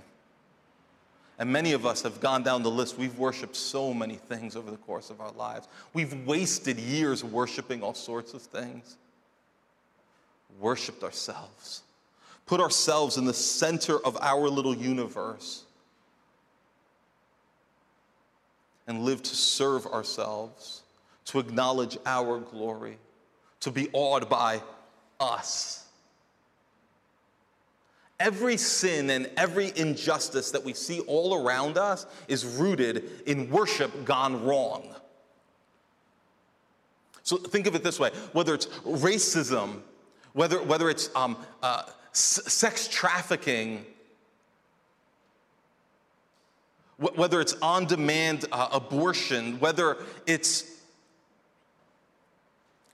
And 1.39 1.51
many 1.51 1.73
of 1.73 1.85
us 1.85 2.03
have 2.03 2.19
gone 2.19 2.43
down 2.43 2.61
the 2.61 2.69
list. 2.69 2.97
We've 2.97 3.17
worshiped 3.17 3.55
so 3.55 3.93
many 3.93 4.15
things 4.15 4.55
over 4.55 4.69
the 4.69 4.77
course 4.77 5.09
of 5.09 5.19
our 5.19 5.31
lives. 5.31 5.67
We've 5.93 6.13
wasted 6.25 6.77
years 6.77 7.23
worshiping 7.23 7.81
all 7.81 7.95
sorts 7.95 8.33
of 8.33 8.41
things. 8.41 8.97
Worshipped 10.59 11.03
ourselves, 11.03 11.81
put 12.45 12.59
ourselves 12.59 13.17
in 13.17 13.25
the 13.25 13.33
center 13.33 13.97
of 14.05 14.17
our 14.21 14.49
little 14.49 14.75
universe, 14.75 15.63
and 18.87 19.03
live 19.03 19.23
to 19.23 19.35
serve 19.35 19.85
ourselves, 19.87 20.81
to 21.25 21.39
acknowledge 21.39 21.97
our 22.05 22.39
glory, 22.39 22.97
to 23.61 23.71
be 23.71 23.89
awed 23.93 24.29
by 24.29 24.61
us. 25.19 25.85
Every 28.19 28.57
sin 28.57 29.09
and 29.09 29.29
every 29.37 29.71
injustice 29.75 30.51
that 30.51 30.63
we 30.63 30.73
see 30.73 30.99
all 31.01 31.45
around 31.45 31.77
us 31.77 32.05
is 32.27 32.45
rooted 32.45 33.09
in 33.25 33.49
worship 33.49 34.05
gone 34.05 34.45
wrong. 34.45 34.95
So 37.23 37.37
think 37.37 37.67
of 37.67 37.75
it 37.75 37.83
this 37.83 37.99
way 37.99 38.11
whether 38.33 38.53
it's 38.53 38.67
racism, 38.85 39.81
whether, 40.33 40.61
whether 40.61 40.89
it's 40.89 41.09
um, 41.15 41.37
uh, 41.61 41.83
sex 42.13 42.87
trafficking, 42.87 43.85
wh- 46.97 47.17
whether 47.17 47.41
it's 47.41 47.55
on 47.61 47.85
demand 47.85 48.45
uh, 48.51 48.69
abortion, 48.71 49.59
whether 49.59 49.97
it's 50.25 50.71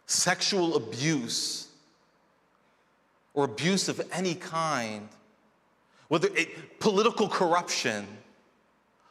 sexual 0.07 0.75
abuse 0.75 1.67
or 3.33 3.45
abuse 3.45 3.89
of 3.89 4.01
any 4.11 4.33
kind, 4.35 5.07
whether 6.07 6.29
it, 6.35 6.79
political 6.79 7.27
corruption, 7.27 8.07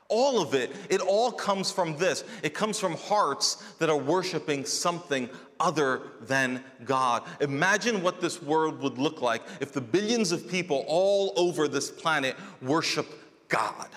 all 0.09 0.41
of 0.41 0.55
it, 0.55 0.75
it 0.89 1.01
all 1.01 1.31
comes 1.31 1.71
from 1.71 1.97
this. 1.99 2.25
It 2.43 2.55
comes 2.55 2.79
from 2.81 2.97
hearts 2.97 3.57
that 3.79 3.91
are 3.91 3.97
worshiping 3.97 4.65
something 4.65 5.29
other 5.61 6.03
than 6.23 6.65
God. 6.85 7.25
Imagine 7.41 8.03
what 8.03 8.21
this 8.21 8.43
world 8.43 8.81
would 8.81 8.99
look 8.99 9.21
like 9.21 9.43
if 9.61 9.73
the 9.73 9.81
billions 9.81 10.33
of 10.33 10.49
people 10.49 10.85
all 10.89 11.35
over 11.37 11.69
this 11.69 11.91
planet 11.91 12.37
worship 12.63 13.07
God 13.49 13.89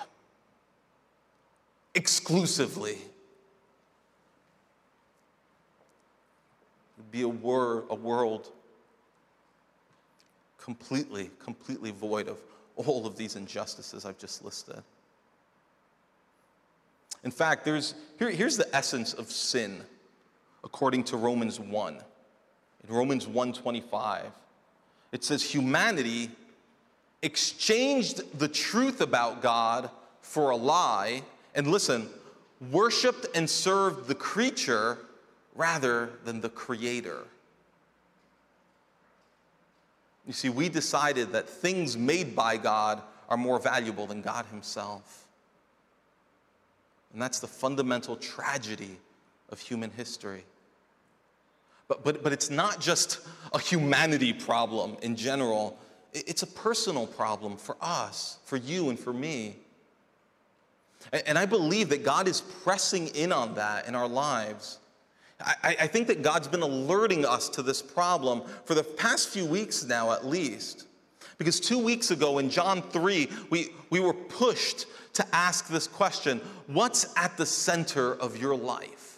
exclusively. 1.96 2.98
It'd 6.98 7.12
be 7.12 7.22
a, 7.22 7.28
wor- 7.28 7.86
a 7.90 7.96
world 7.96 8.52
completely, 10.58 11.30
completely 11.40 11.92
void 11.92 12.28
of 12.28 12.38
all 12.76 13.06
of 13.06 13.16
these 13.18 13.36
injustices 13.36 14.06
I've 14.06 14.18
just 14.18 14.44
listed. 14.44 14.82
In 17.24 17.32
fact, 17.32 17.66
there's, 17.66 17.94
here, 18.18 18.32
here's 18.32 18.58
the 18.58 18.76
essence 18.76 19.14
of 19.14 19.30
sin 19.32 19.84
according 20.64 21.04
to 21.06 21.18
Romans 21.18 21.60
1. 21.60 21.98
In 22.88 22.96
Romans 22.96 23.28
1:25, 23.28 24.32
it 25.12 25.24
says 25.24 25.44
humanity 25.44 26.32
exchanged 27.22 28.40
the 28.40 28.48
truth 28.48 29.02
about 29.02 29.42
God 29.42 29.90
for 30.22 30.50
a 30.50 30.56
lie, 30.56 31.24
and 31.54 31.68
listen, 31.68 32.10
worshiped 32.72 33.28
and 33.36 33.50
served 33.50 34.08
the 34.08 34.16
creature 34.16 34.98
rather 35.56 36.12
than 36.24 36.42
the 36.42 36.50
creator. 36.50 37.26
You 40.26 40.34
see, 40.34 40.50
we 40.50 40.70
decided 40.70 41.32
that 41.34 41.50
things 41.50 41.98
made 41.98 42.36
by 42.36 42.58
God 42.58 43.02
are 43.28 43.38
more 43.38 43.60
valuable 43.60 44.08
than 44.08 44.22
God 44.22 44.46
Himself. 44.46 45.28
And 47.14 47.22
that's 47.22 47.40
the 47.40 47.48
fundamental 47.48 48.16
tragedy 48.16 48.98
of 49.50 49.60
human 49.60 49.92
history. 49.92 50.44
But, 51.88 52.04
but, 52.04 52.24
but 52.24 52.32
it's 52.32 52.50
not 52.50 52.80
just 52.80 53.20
a 53.54 53.60
humanity 53.60 54.32
problem 54.32 54.96
in 55.02 55.16
general, 55.16 55.78
it's 56.14 56.44
a 56.44 56.48
personal 56.48 57.08
problem 57.08 57.58
for 57.58 57.76
us, 57.82 58.38
for 58.46 58.58
you, 58.58 58.90
and 58.90 59.00
for 59.00 59.14
me. 59.14 59.58
And 61.12 61.38
I 61.38 61.46
believe 61.46 61.90
that 61.90 62.04
God 62.04 62.28
is 62.28 62.42
pressing 62.42 63.08
in 63.10 63.32
on 63.32 63.56
that 63.56 63.88
in 63.88 63.96
our 63.96 64.08
lives. 64.08 64.80
I, 65.44 65.76
I, 65.82 65.88
think 65.88 66.08
that 66.08 66.22
God's 66.22 66.48
been 66.48 66.62
alerting 66.62 67.26
us 67.26 67.50
to 67.50 67.64
this 67.64 67.82
problem 67.82 68.44
for 68.66 68.76
the 68.76 68.84
past 68.84 69.30
few 69.30 69.46
weeks 69.46 69.84
now, 69.84 70.12
at 70.12 70.26
least. 70.26 70.86
Because 71.42 71.60
two 71.60 71.80
weeks 71.80 72.12
ago 72.12 72.38
in 72.38 72.52
John 72.52 72.84
3, 72.84 73.28
we, 73.50 73.70
we 73.90 74.00
were 74.00 74.14
pushed 74.14 74.86
to 75.14 75.26
ask 75.36 75.68
this 75.68 75.88
question 75.88 76.40
What's 76.68 77.12
at 77.18 77.36
the 77.36 77.48
center 77.48 78.14
of 78.14 78.38
your 78.38 78.56
life? 78.56 79.18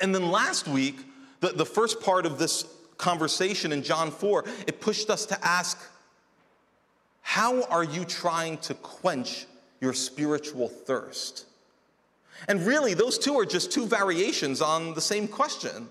And 0.00 0.14
then 0.14 0.30
last 0.30 0.66
week, 0.66 0.96
the, 1.40 1.48
the 1.48 1.66
first 1.66 2.00
part 2.00 2.24
of 2.24 2.38
this 2.38 2.64
conversation 2.96 3.70
in 3.70 3.82
John 3.82 4.10
4, 4.10 4.46
it 4.66 4.80
pushed 4.80 5.10
us 5.10 5.26
to 5.26 5.46
ask 5.46 5.78
How 7.20 7.64
are 7.64 7.84
you 7.84 8.06
trying 8.06 8.56
to 8.60 8.72
quench 8.72 9.44
your 9.82 9.92
spiritual 9.92 10.68
thirst? 10.68 11.44
And 12.48 12.66
really, 12.66 12.94
those 12.94 13.18
two 13.18 13.38
are 13.38 13.44
just 13.44 13.70
two 13.70 13.86
variations 13.86 14.62
on 14.62 14.94
the 14.94 15.02
same 15.02 15.28
question. 15.28 15.90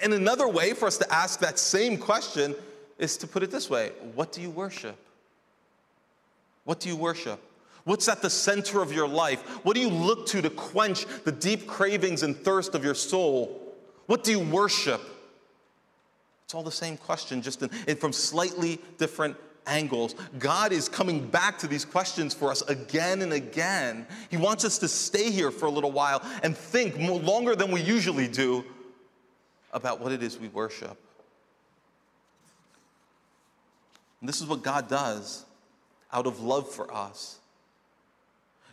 And 0.00 0.14
another 0.14 0.46
way 0.46 0.74
for 0.74 0.86
us 0.86 0.98
to 0.98 1.12
ask 1.12 1.40
that 1.40 1.58
same 1.58 1.98
question 1.98 2.54
is 3.00 3.16
to 3.16 3.26
put 3.26 3.42
it 3.42 3.50
this 3.50 3.68
way 3.68 3.92
What 4.14 4.32
do 4.32 4.40
you 4.40 4.50
worship? 4.50 4.96
What 6.64 6.78
do 6.78 6.88
you 6.88 6.96
worship? 6.96 7.40
What's 7.84 8.08
at 8.08 8.20
the 8.22 8.30
center 8.30 8.82
of 8.82 8.92
your 8.92 9.08
life? 9.08 9.40
What 9.64 9.74
do 9.74 9.80
you 9.80 9.88
look 9.88 10.26
to 10.28 10.42
to 10.42 10.50
quench 10.50 11.06
the 11.24 11.32
deep 11.32 11.66
cravings 11.66 12.22
and 12.22 12.36
thirst 12.36 12.74
of 12.74 12.84
your 12.84 12.94
soul? 12.94 13.74
What 14.06 14.22
do 14.22 14.30
you 14.30 14.40
worship? 14.40 15.00
It's 16.44 16.54
all 16.54 16.62
the 16.62 16.70
same 16.70 16.96
question, 16.98 17.40
just 17.40 17.62
in, 17.62 17.70
in 17.88 17.96
from 17.96 18.12
slightly 18.12 18.78
different 18.98 19.36
angles. 19.66 20.14
God 20.38 20.72
is 20.72 20.88
coming 20.88 21.26
back 21.26 21.58
to 21.60 21.66
these 21.66 21.84
questions 21.84 22.34
for 22.34 22.50
us 22.50 22.60
again 22.62 23.22
and 23.22 23.32
again. 23.32 24.06
He 24.30 24.36
wants 24.36 24.64
us 24.64 24.78
to 24.78 24.88
stay 24.88 25.30
here 25.30 25.50
for 25.50 25.66
a 25.66 25.70
little 25.70 25.92
while 25.92 26.22
and 26.42 26.56
think 26.56 26.98
more, 26.98 27.18
longer 27.18 27.56
than 27.56 27.70
we 27.70 27.80
usually 27.80 28.28
do 28.28 28.64
about 29.72 30.00
what 30.00 30.12
it 30.12 30.22
is 30.22 30.38
we 30.38 30.48
worship. 30.48 30.98
And 34.20 34.28
this 34.28 34.40
is 34.40 34.46
what 34.46 34.62
God 34.62 34.88
does 34.88 35.44
out 36.12 36.26
of 36.26 36.40
love 36.40 36.70
for 36.70 36.92
us. 36.92 37.38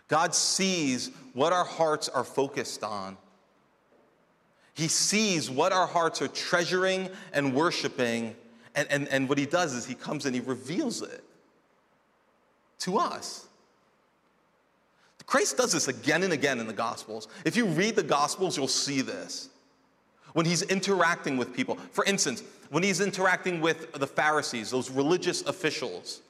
God 0.08 0.34
sees 0.34 1.12
what 1.34 1.54
our 1.54 1.66
hearts 1.66 2.10
are 2.10 2.24
focused 2.24 2.84
on. 2.84 3.18
He 4.74 4.88
sees 4.88 5.50
what 5.50 5.72
our 5.72 5.88
hearts 5.88 6.22
are 6.22 6.28
treasuring 6.28 7.10
and 7.34 7.54
worshiping. 7.54 8.36
And, 8.76 8.88
and, 8.92 9.08
and 9.08 9.28
what 9.28 9.38
he 9.38 9.46
does 9.46 9.74
is 9.74 9.86
he 9.86 9.96
comes 9.96 10.26
and 10.26 10.36
he 10.36 10.42
reveals 10.42 11.02
it 11.02 11.24
to 12.80 12.98
us. 12.98 13.48
Christ 15.26 15.58
does 15.58 15.74
this 15.74 15.90
again 15.90 16.24
and 16.24 16.32
again 16.32 16.60
in 16.60 16.68
the 16.68 16.74
Gospels. 16.74 17.28
If 17.44 17.58
you 17.58 17.66
read 17.66 17.98
the 17.98 18.04
Gospels, 18.04 18.56
you'll 18.56 18.70
see 18.70 19.02
this. 19.02 19.50
When 20.38 20.46
he's 20.46 20.62
interacting 20.62 21.38
with 21.38 21.52
people, 21.52 21.80
for 21.94 22.06
instance, 22.06 22.44
when 22.70 22.84
he's 22.84 23.02
interacting 23.02 23.60
with 23.60 23.92
the 23.94 24.06
Pharisees, 24.06 24.70
those 24.70 24.92
religious 24.92 25.42
officials, 25.42 26.22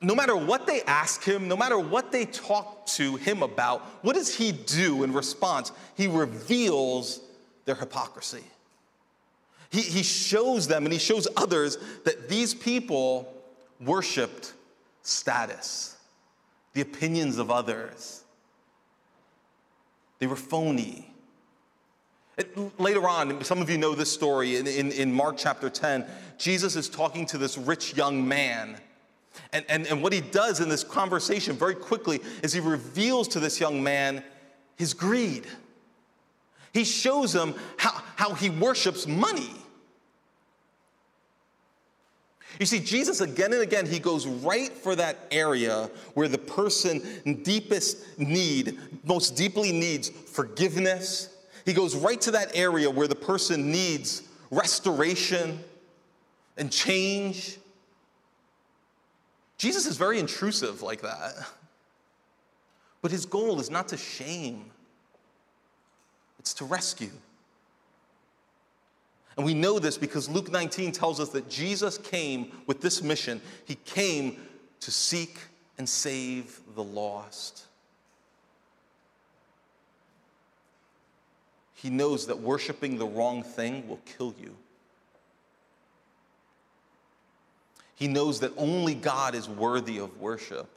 no 0.00 0.16
matter 0.16 0.34
what 0.34 0.66
they 0.66 0.82
ask 0.82 1.22
him, 1.22 1.46
no 1.46 1.56
matter 1.56 1.78
what 1.78 2.10
they 2.10 2.24
talk 2.24 2.84
to 2.86 3.14
him 3.14 3.44
about, 3.44 3.82
what 4.02 4.16
does 4.16 4.34
he 4.34 4.50
do 4.50 5.04
in 5.04 5.12
response? 5.12 5.70
He 5.96 6.08
reveals 6.08 7.20
their 7.64 7.76
hypocrisy. 7.76 8.42
He, 9.70 9.82
he 9.82 10.02
shows 10.02 10.66
them 10.66 10.82
and 10.82 10.92
he 10.92 10.98
shows 10.98 11.28
others 11.36 11.78
that 12.02 12.28
these 12.28 12.54
people 12.54 13.32
worshiped 13.80 14.52
status, 15.02 15.96
the 16.72 16.80
opinions 16.80 17.38
of 17.38 17.52
others. 17.52 18.24
They 20.18 20.26
were 20.26 20.34
phony. 20.34 21.11
Later 22.78 23.08
on, 23.08 23.44
some 23.44 23.60
of 23.60 23.68
you 23.68 23.78
know 23.78 23.94
this 23.94 24.10
story 24.10 24.56
in, 24.56 24.66
in, 24.66 24.90
in 24.92 25.12
Mark 25.12 25.36
chapter 25.36 25.68
10. 25.68 26.06
Jesus 26.38 26.76
is 26.76 26.88
talking 26.88 27.26
to 27.26 27.38
this 27.38 27.58
rich 27.58 27.94
young 27.96 28.26
man 28.26 28.80
and, 29.52 29.64
and, 29.68 29.86
and 29.86 30.02
what 30.02 30.12
he 30.12 30.20
does 30.20 30.60
in 30.60 30.68
this 30.68 30.84
conversation 30.84 31.56
very 31.56 31.74
quickly 31.74 32.20
is 32.42 32.52
he 32.52 32.60
reveals 32.60 33.28
to 33.28 33.40
this 33.40 33.60
young 33.60 33.82
man 33.82 34.22
his 34.76 34.94
greed. 34.94 35.46
He 36.72 36.84
shows 36.84 37.34
him 37.34 37.54
how, 37.76 38.02
how 38.16 38.34
he 38.34 38.50
worships 38.50 39.06
money. 39.06 39.50
You 42.58 42.66
see, 42.66 42.80
Jesus 42.80 43.20
again 43.20 43.52
and 43.52 43.62
again, 43.62 43.86
he 43.86 43.98
goes 43.98 44.26
right 44.26 44.70
for 44.70 44.94
that 44.96 45.18
area 45.30 45.90
where 46.14 46.28
the 46.28 46.38
person 46.38 47.02
in 47.24 47.42
deepest 47.42 48.18
need, 48.18 48.78
most 49.04 49.36
deeply 49.36 49.72
needs 49.72 50.08
forgiveness. 50.08 51.31
He 51.64 51.72
goes 51.72 51.94
right 51.94 52.20
to 52.22 52.32
that 52.32 52.52
area 52.54 52.90
where 52.90 53.08
the 53.08 53.14
person 53.14 53.70
needs 53.70 54.22
restoration 54.50 55.62
and 56.56 56.70
change. 56.70 57.58
Jesus 59.58 59.86
is 59.86 59.96
very 59.96 60.18
intrusive 60.18 60.82
like 60.82 61.02
that. 61.02 61.34
But 63.00 63.10
his 63.10 63.26
goal 63.26 63.60
is 63.60 63.70
not 63.70 63.88
to 63.88 63.96
shame, 63.96 64.70
it's 66.38 66.54
to 66.54 66.64
rescue. 66.64 67.10
And 69.36 69.46
we 69.46 69.54
know 69.54 69.78
this 69.78 69.96
because 69.96 70.28
Luke 70.28 70.52
19 70.52 70.92
tells 70.92 71.18
us 71.18 71.30
that 71.30 71.48
Jesus 71.48 71.96
came 71.96 72.52
with 72.66 72.80
this 72.80 73.02
mission. 73.02 73.40
He 73.64 73.76
came 73.76 74.36
to 74.80 74.90
seek 74.90 75.38
and 75.78 75.88
save 75.88 76.60
the 76.74 76.84
lost. 76.84 77.64
He 81.82 81.90
knows 81.90 82.26
that 82.28 82.38
worshiping 82.38 82.96
the 82.96 83.06
wrong 83.06 83.42
thing 83.42 83.88
will 83.88 83.98
kill 84.16 84.36
you. 84.40 84.54
He 87.96 88.06
knows 88.06 88.38
that 88.38 88.52
only 88.56 88.94
God 88.94 89.34
is 89.34 89.48
worthy 89.48 89.98
of 89.98 90.20
worship. 90.20 90.68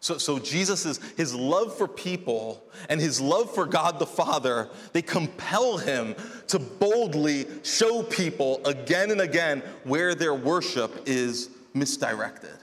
So, 0.00 0.16
so 0.16 0.38
Jesus' 0.38 0.98
his 1.18 1.34
love 1.34 1.76
for 1.76 1.86
people 1.86 2.64
and 2.88 2.98
his 2.98 3.20
love 3.20 3.54
for 3.54 3.66
God 3.66 3.98
the 3.98 4.06
Father, 4.06 4.70
they 4.94 5.02
compel 5.02 5.76
him 5.76 6.14
to 6.48 6.58
boldly 6.58 7.46
show 7.62 8.02
people 8.02 8.62
again 8.64 9.10
and 9.10 9.20
again 9.20 9.62
where 9.84 10.14
their 10.14 10.34
worship 10.34 11.02
is 11.04 11.50
misdirected. 11.74 12.56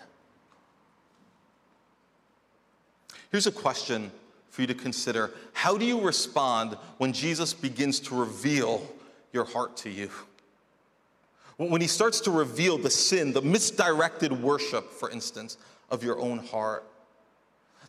Here's 3.32 3.46
a 3.46 3.52
question 3.52 4.10
for 4.54 4.62
you 4.62 4.68
to 4.68 4.76
consider. 4.76 5.32
How 5.54 5.80
do 5.80 5.84
you 5.84 6.00
respond 6.00 6.78
when 7.00 7.12
Jesus 7.12 7.56
begins 7.56 8.00
to 8.02 8.16
reveal 8.16 8.88
your 9.32 9.46
heart 9.46 9.76
to 9.78 9.90
you? 9.90 10.12
When 11.58 11.82
he 11.82 11.88
starts 11.88 12.22
to 12.22 12.32
reveal 12.32 12.78
the 12.78 12.92
sin, 12.92 13.34
the 13.34 13.42
misdirected 13.42 14.32
worship, 14.32 14.92
for 14.92 15.10
instance, 15.10 15.58
of 15.90 16.04
your 16.04 16.20
own 16.20 16.38
heart. 16.38 16.88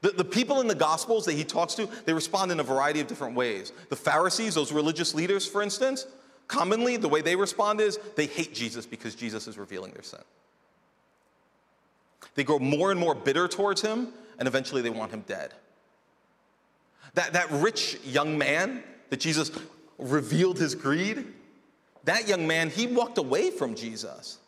The, 0.01 0.13
the 0.13 0.25
people 0.25 0.63
in 0.63 0.67
the 0.67 0.75
Gospels 0.75 1.27
that 1.27 1.35
he 1.35 1.45
talks 1.45 1.75
to, 1.75 1.87
they 2.07 2.15
respond 2.15 2.51
in 2.51 2.59
a 2.61 2.63
variety 2.63 3.01
of 3.01 3.09
different 3.09 3.35
ways. 3.35 3.71
The 3.91 3.97
Pharisees, 3.97 4.55
those 4.55 4.73
religious 4.73 5.15
leaders, 5.15 5.47
for 5.47 5.61
instance, 5.61 6.07
commonly 6.49 6.97
the 6.97 7.11
way 7.11 7.21
they 7.21 7.37
respond 7.37 7.83
is 7.83 7.99
they 8.17 8.25
hate 8.25 8.55
Jesus 8.55 8.87
because 8.87 9.15
Jesus 9.15 9.47
is 9.47 9.59
revealing 9.59 9.93
their 9.93 10.03
sin. 10.03 10.23
They 12.37 12.45
grow 12.45 12.59
more 12.59 12.91
and 12.91 12.99
more 12.99 13.15
bitter 13.15 13.49
towards 13.49 13.83
him, 13.83 14.15
and 14.39 14.49
eventually 14.49 14.81
they 14.81 14.89
want 14.89 15.13
him 15.13 15.25
dead. 15.27 15.53
That, 17.15 17.33
that 17.33 17.51
rich 17.51 17.99
young 18.05 18.37
man 18.37 18.83
that 19.11 19.21
Jesus 19.21 19.51
revealed 19.99 20.59
his 20.59 20.75
greed, 20.75 21.27
that 22.05 22.29
young 22.29 22.47
man, 22.47 22.71
he 22.71 22.87
walked 22.87 23.19
away 23.19 23.51
from 23.51 23.75
Jesus. 23.75 24.39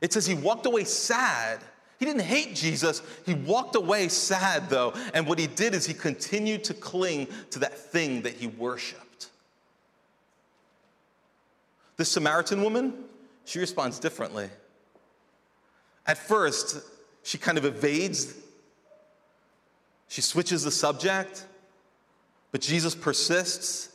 It 0.00 0.12
says 0.12 0.26
he 0.26 0.34
walked 0.34 0.66
away 0.66 0.84
sad. 0.84 1.60
He 1.98 2.06
didn't 2.06 2.22
hate 2.22 2.54
Jesus. 2.54 3.02
He 3.26 3.34
walked 3.34 3.76
away 3.76 4.08
sad, 4.08 4.70
though. 4.70 4.94
And 5.12 5.26
what 5.26 5.38
he 5.38 5.46
did 5.46 5.74
is 5.74 5.84
he 5.84 5.94
continued 5.94 6.64
to 6.64 6.74
cling 6.74 7.28
to 7.50 7.58
that 7.58 7.76
thing 7.76 8.22
that 8.22 8.34
he 8.34 8.46
worshiped. 8.46 9.28
The 11.96 12.04
Samaritan 12.06 12.62
woman, 12.62 12.94
she 13.44 13.58
responds 13.58 13.98
differently. 13.98 14.48
At 16.06 16.16
first, 16.16 16.80
she 17.22 17.36
kind 17.36 17.58
of 17.58 17.66
evades, 17.66 18.34
she 20.08 20.22
switches 20.22 20.64
the 20.64 20.70
subject, 20.70 21.44
but 22.52 22.60
Jesus 22.60 22.94
persists 22.94 23.90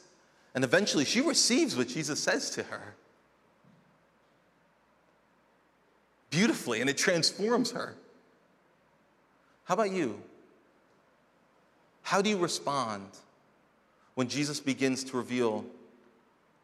and 0.53 0.63
eventually 0.63 1.05
she 1.05 1.21
receives 1.21 1.75
what 1.75 1.89
Jesus 1.89 2.19
says 2.19 2.49
to 2.51 2.63
her 2.63 2.95
beautifully, 6.35 6.81
and 6.81 6.89
it 6.89 6.97
transforms 6.97 7.71
her. 7.71 7.95
How 9.63 9.73
about 9.75 9.91
you? 9.91 10.21
How 12.01 12.21
do 12.21 12.29
you 12.29 12.37
respond 12.37 13.07
when 14.15 14.27
Jesus 14.27 14.59
begins 14.59 15.03
to 15.05 15.17
reveal 15.17 15.65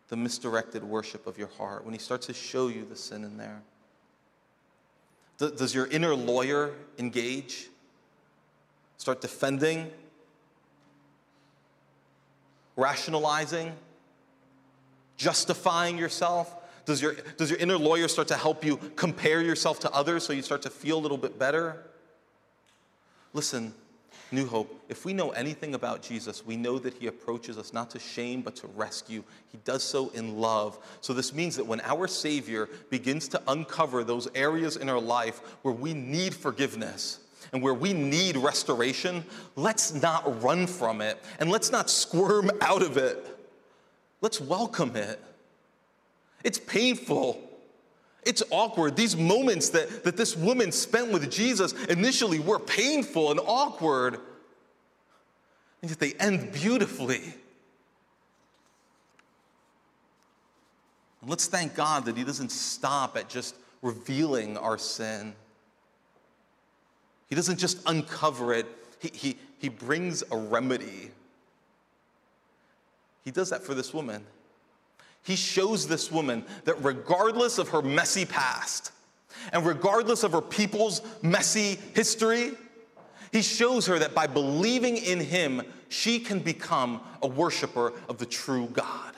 the 0.09 0.17
misdirected 0.17 0.83
worship 0.83 1.25
of 1.25 1.37
your 1.37 1.47
heart, 1.57 1.85
when 1.85 1.93
he 1.93 1.99
starts 1.99 2.27
to 2.27 2.33
show 2.33 2.67
you 2.67 2.85
the 2.89 2.97
sin 2.97 3.23
in 3.23 3.37
there? 3.37 3.61
Does 5.37 5.73
your 5.73 5.87
inner 5.87 6.13
lawyer 6.13 6.71
engage? 6.99 7.69
Start 8.97 9.21
defending 9.21 9.89
rationalizing, 12.81 13.73
justifying 15.15 15.97
yourself? 15.97 16.55
Does 16.85 17.01
your, 17.01 17.15
does 17.37 17.49
your 17.49 17.59
inner 17.59 17.77
lawyer 17.77 18.07
start 18.07 18.27
to 18.29 18.35
help 18.35 18.65
you 18.65 18.77
compare 18.95 19.41
yourself 19.41 19.79
to 19.81 19.91
others 19.91 20.25
so 20.25 20.33
you 20.33 20.41
start 20.41 20.63
to 20.63 20.69
feel 20.69 20.97
a 20.97 21.01
little 21.01 21.17
bit 21.17 21.37
better? 21.37 21.83
Listen, 23.33 23.73
New 24.31 24.47
Hope, 24.47 24.83
if 24.89 25.05
we 25.05 25.13
know 25.13 25.29
anything 25.31 25.75
about 25.75 26.01
Jesus, 26.01 26.45
we 26.45 26.55
know 26.57 26.79
that 26.79 26.93
he 26.95 27.07
approaches 27.07 27.57
us 27.57 27.71
not 27.71 27.89
to 27.91 27.99
shame, 27.99 28.41
but 28.41 28.55
to 28.57 28.67
rescue. 28.67 29.23
He 29.51 29.59
does 29.63 29.83
so 29.83 30.09
in 30.09 30.37
love. 30.37 30.79
So, 31.01 31.13
this 31.13 31.33
means 31.33 31.57
that 31.57 31.65
when 31.65 31.81
our 31.81 32.07
Savior 32.07 32.69
begins 32.89 33.27
to 33.29 33.41
uncover 33.47 34.03
those 34.03 34.29
areas 34.33 34.77
in 34.77 34.89
our 34.89 35.01
life 35.01 35.39
where 35.63 35.73
we 35.73 35.93
need 35.93 36.33
forgiveness, 36.33 37.19
and 37.53 37.61
where 37.61 37.73
we 37.73 37.93
need 37.93 38.37
restoration, 38.37 39.25
let's 39.55 39.93
not 39.93 40.41
run 40.41 40.67
from 40.67 41.01
it 41.01 41.21
and 41.39 41.49
let's 41.49 41.71
not 41.71 41.89
squirm 41.89 42.49
out 42.61 42.81
of 42.81 42.97
it. 42.97 43.25
let's 44.21 44.39
welcome 44.39 44.95
it. 44.95 45.19
It's 46.43 46.59
painful. 46.59 47.41
It's 48.23 48.43
awkward. 48.51 48.95
These 48.95 49.17
moments 49.17 49.69
that, 49.69 50.03
that 50.03 50.17
this 50.17 50.35
woman 50.35 50.71
spent 50.71 51.11
with 51.11 51.29
Jesus 51.31 51.73
initially 51.85 52.39
were 52.39 52.59
painful 52.59 53.31
and 53.31 53.39
awkward, 53.39 54.19
and 55.81 55.89
yet 55.89 55.99
they 55.99 56.13
end 56.13 56.51
beautifully. 56.51 57.33
And 61.21 61.29
let's 61.29 61.47
thank 61.47 61.75
God 61.75 62.05
that 62.05 62.17
He 62.17 62.23
doesn't 62.23 62.51
stop 62.51 63.17
at 63.17 63.27
just 63.27 63.55
revealing 63.81 64.57
our 64.57 64.77
sin. 64.77 65.33
He 67.31 67.35
doesn't 67.35 67.59
just 67.59 67.79
uncover 67.85 68.53
it, 68.53 68.65
He, 68.99 69.09
he, 69.13 69.37
he 69.57 69.69
brings 69.69 70.21
a 70.31 70.35
remedy. 70.35 71.11
He 73.23 73.31
does 73.31 73.51
that 73.51 73.63
for 73.63 73.73
this 73.73 73.93
woman. 73.93 74.25
He 75.23 75.37
shows 75.37 75.87
this 75.87 76.11
woman 76.11 76.43
that 76.65 76.83
regardless 76.83 77.57
of 77.57 77.69
her 77.69 77.81
messy 77.81 78.25
past 78.25 78.91
and 79.53 79.65
regardless 79.65 80.23
of 80.23 80.33
her 80.33 80.41
people's 80.41 81.01
messy 81.21 81.79
history, 81.95 82.51
he 83.31 83.41
shows 83.41 83.85
her 83.85 83.97
that 83.97 84.13
by 84.13 84.27
believing 84.27 84.97
in 84.97 85.21
him, 85.21 85.61
she 85.87 86.19
can 86.19 86.39
become 86.39 86.99
a 87.21 87.27
worshiper 87.27 87.93
of 88.09 88.17
the 88.17 88.25
true 88.25 88.67
God. 88.73 89.13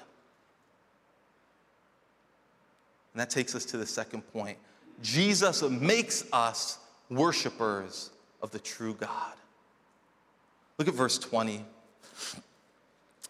And 3.13 3.21
that 3.21 3.31
takes 3.31 3.55
us 3.55 3.65
to 3.65 3.77
the 3.77 3.87
second 3.87 4.21
point. 4.33 4.59
Jesus 5.01 5.63
makes 5.63 6.25
us 6.31 6.77
worshipers 7.15 8.11
of 8.41 8.51
the 8.51 8.59
true 8.59 8.93
God. 8.93 9.33
Look 10.77 10.87
at 10.87 10.93
verse 10.93 11.17
20. 11.17 11.63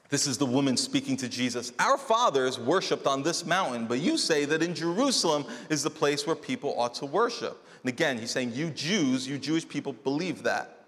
This 0.09 0.27
is 0.27 0.37
the 0.37 0.45
woman 0.45 0.77
speaking 0.77 1.17
to 1.17 1.27
Jesus. 1.27 1.73
Our 1.79 1.97
fathers 1.97 2.59
worshiped 2.59 3.07
on 3.07 3.23
this 3.23 3.45
mountain, 3.45 3.87
but 3.87 3.99
you 3.99 4.17
say 4.17 4.45
that 4.45 4.61
in 4.61 4.75
Jerusalem 4.75 5.45
is 5.69 5.81
the 5.81 5.89
place 5.89 6.27
where 6.27 6.35
people 6.35 6.79
ought 6.79 6.93
to 6.95 7.05
worship. 7.05 7.57
And 7.81 7.89
again, 7.89 8.19
he's 8.19 8.31
saying, 8.31 8.53
You 8.53 8.69
Jews, 8.69 9.27
you 9.27 9.37
Jewish 9.39 9.67
people 9.67 9.93
believe 9.93 10.43
that. 10.43 10.85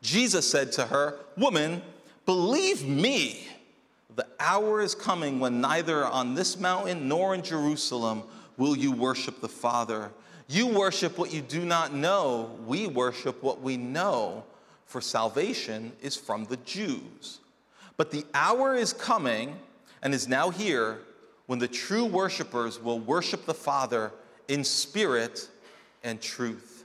Jesus 0.00 0.50
said 0.50 0.72
to 0.72 0.86
her, 0.86 1.18
Woman, 1.36 1.82
believe 2.24 2.86
me 2.86 3.46
the 4.14 4.26
hour 4.40 4.80
is 4.80 4.94
coming 4.94 5.38
when 5.38 5.60
neither 5.60 6.04
on 6.06 6.34
this 6.34 6.58
mountain 6.58 7.06
nor 7.06 7.34
in 7.34 7.42
Jerusalem 7.42 8.22
will 8.56 8.74
you 8.74 8.90
worship 8.90 9.42
the 9.42 9.48
Father. 9.48 10.10
You 10.48 10.68
worship 10.68 11.18
what 11.18 11.32
you 11.32 11.42
do 11.42 11.64
not 11.64 11.92
know. 11.92 12.56
We 12.66 12.86
worship 12.86 13.42
what 13.42 13.60
we 13.60 13.76
know, 13.76 14.44
for 14.86 15.00
salvation 15.00 15.92
is 16.00 16.16
from 16.16 16.44
the 16.44 16.56
Jews. 16.58 17.40
But 17.96 18.10
the 18.10 18.24
hour 18.34 18.74
is 18.74 18.92
coming 18.92 19.56
and 20.02 20.14
is 20.14 20.28
now 20.28 20.50
here 20.50 21.00
when 21.46 21.58
the 21.58 21.68
true 21.68 22.04
worshipers 22.04 22.80
will 22.80 23.00
worship 23.00 23.46
the 23.46 23.54
Father 23.54 24.12
in 24.48 24.62
spirit 24.62 25.48
and 26.04 26.20
truth. 26.20 26.84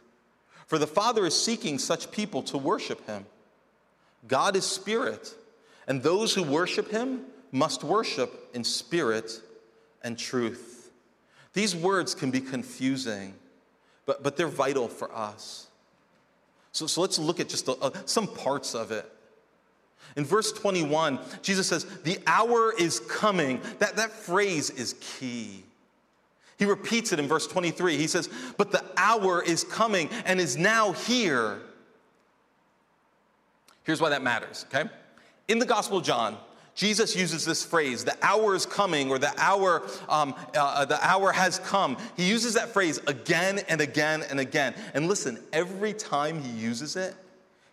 For 0.65 0.77
the 0.77 0.87
Father 0.87 1.25
is 1.25 1.39
seeking 1.39 1.77
such 1.77 2.11
people 2.11 2.41
to 2.43 2.57
worship 2.57 3.05
him. 3.05 3.25
God 4.27 4.55
is 4.55 4.65
spirit 4.65 5.35
and 5.87 6.01
those 6.01 6.33
who 6.33 6.43
worship 6.43 6.89
him 6.89 7.21
must 7.51 7.83
worship 7.83 8.49
in 8.53 8.63
spirit 8.63 9.41
and 10.03 10.17
truth. 10.17 10.91
These 11.53 11.75
words 11.75 12.15
can 12.15 12.31
be 12.31 12.39
confusing, 12.39 13.33
but, 14.05 14.23
but 14.23 14.37
they're 14.37 14.47
vital 14.47 14.87
for 14.87 15.13
us. 15.15 15.67
So, 16.71 16.87
so 16.87 17.01
let's 17.01 17.19
look 17.19 17.39
at 17.39 17.49
just 17.49 17.67
a, 17.67 17.71
a, 17.73 17.87
uh, 17.87 17.91
some 18.05 18.27
parts 18.27 18.75
of 18.75 18.91
it. 18.91 19.09
In 20.15 20.25
verse 20.25 20.51
21, 20.51 21.19
Jesus 21.41 21.67
says, 21.67 21.85
The 22.03 22.19
hour 22.27 22.73
is 22.77 22.99
coming. 23.01 23.61
That, 23.79 23.95
that 23.97 24.11
phrase 24.11 24.69
is 24.69 24.95
key. 24.99 25.63
He 26.57 26.65
repeats 26.65 27.11
it 27.11 27.19
in 27.19 27.27
verse 27.27 27.47
23. 27.47 27.97
He 27.97 28.07
says, 28.07 28.29
But 28.57 28.71
the 28.71 28.83
hour 28.97 29.41
is 29.41 29.63
coming 29.63 30.09
and 30.25 30.39
is 30.39 30.57
now 30.57 30.91
here. 30.91 31.59
Here's 33.83 34.01
why 34.01 34.09
that 34.09 34.21
matters, 34.21 34.65
okay? 34.69 34.89
In 35.47 35.59
the 35.59 35.65
Gospel 35.65 35.97
of 35.97 36.03
John, 36.03 36.37
Jesus 36.81 37.15
uses 37.15 37.45
this 37.45 37.63
phrase, 37.63 38.03
the 38.03 38.17
hour 38.23 38.55
is 38.55 38.65
coming, 38.65 39.11
or 39.11 39.19
the 39.19 39.31
hour, 39.37 39.83
um, 40.09 40.33
uh, 40.55 40.83
the 40.83 40.97
hour 41.05 41.31
has 41.31 41.59
come. 41.59 41.95
He 42.17 42.27
uses 42.27 42.55
that 42.55 42.69
phrase 42.69 42.99
again 43.05 43.59
and 43.69 43.81
again 43.81 44.23
and 44.31 44.39
again. 44.39 44.73
And 44.95 45.07
listen, 45.07 45.37
every 45.53 45.93
time 45.93 46.41
he 46.41 46.49
uses 46.49 46.95
it, 46.95 47.13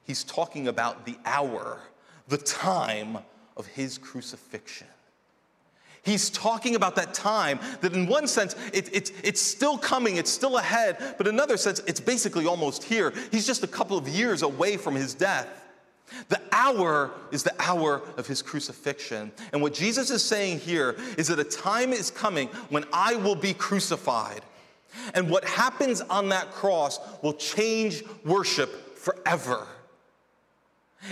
he's 0.05 0.25
talking 0.25 0.69
about 0.69 1.07
the 1.07 1.17
hour, 1.25 1.81
the 2.29 2.37
time 2.37 3.17
of 3.57 3.67
his 3.69 3.97
crucifixion. 3.97 4.89
He's 6.03 6.29
talking 6.29 6.75
about 6.75 6.95
that 6.97 7.15
time 7.15 7.61
that, 7.81 7.95
in 7.95 8.09
one 8.09 8.27
sense, 8.27 8.57
it, 8.75 8.91
it's, 8.93 9.11
it's 9.25 9.41
still 9.41 9.79
coming, 9.79 10.19
it's 10.19 10.31
still 10.31 10.59
ahead, 10.59 11.15
but 11.17 11.27
in 11.27 11.35
another 11.35 11.57
sense, 11.57 11.81
it's 11.87 11.99
basically 11.99 12.47
almost 12.47 12.85
here. 12.85 13.15
He's 13.31 13.47
just 13.47 13.65
a 13.65 13.69
couple 13.69 13.97
of 13.97 14.07
years 14.07 14.43
away 14.43 14.77
from 14.77 14.95
his 14.95 15.15
death. 15.15 15.49
The 16.29 16.41
hour 16.53 17.11
is 17.31 17.43
the 17.43 17.55
hour 17.59 18.03
of 18.17 18.27
his 18.27 18.43
crucifixion. 18.43 19.33
And 19.53 19.63
what 19.63 19.75
Jesus 19.75 20.11
is 20.11 20.25
saying 20.25 20.61
here 20.61 20.97
is 21.17 21.29
that 21.29 21.39
a 21.39 21.45
time 21.45 21.93
is 21.93 22.11
coming 22.11 22.49
when 22.71 22.85
I 22.93 23.17
will 23.17 23.35
be 23.35 23.55
crucified. 23.55 24.43
And 25.15 25.31
what 25.31 25.45
happens 25.45 26.01
on 26.01 26.29
that 26.31 26.51
cross 26.51 26.99
will 27.23 27.35
change 27.35 28.03
worship 28.25 28.99
forever. 28.99 29.67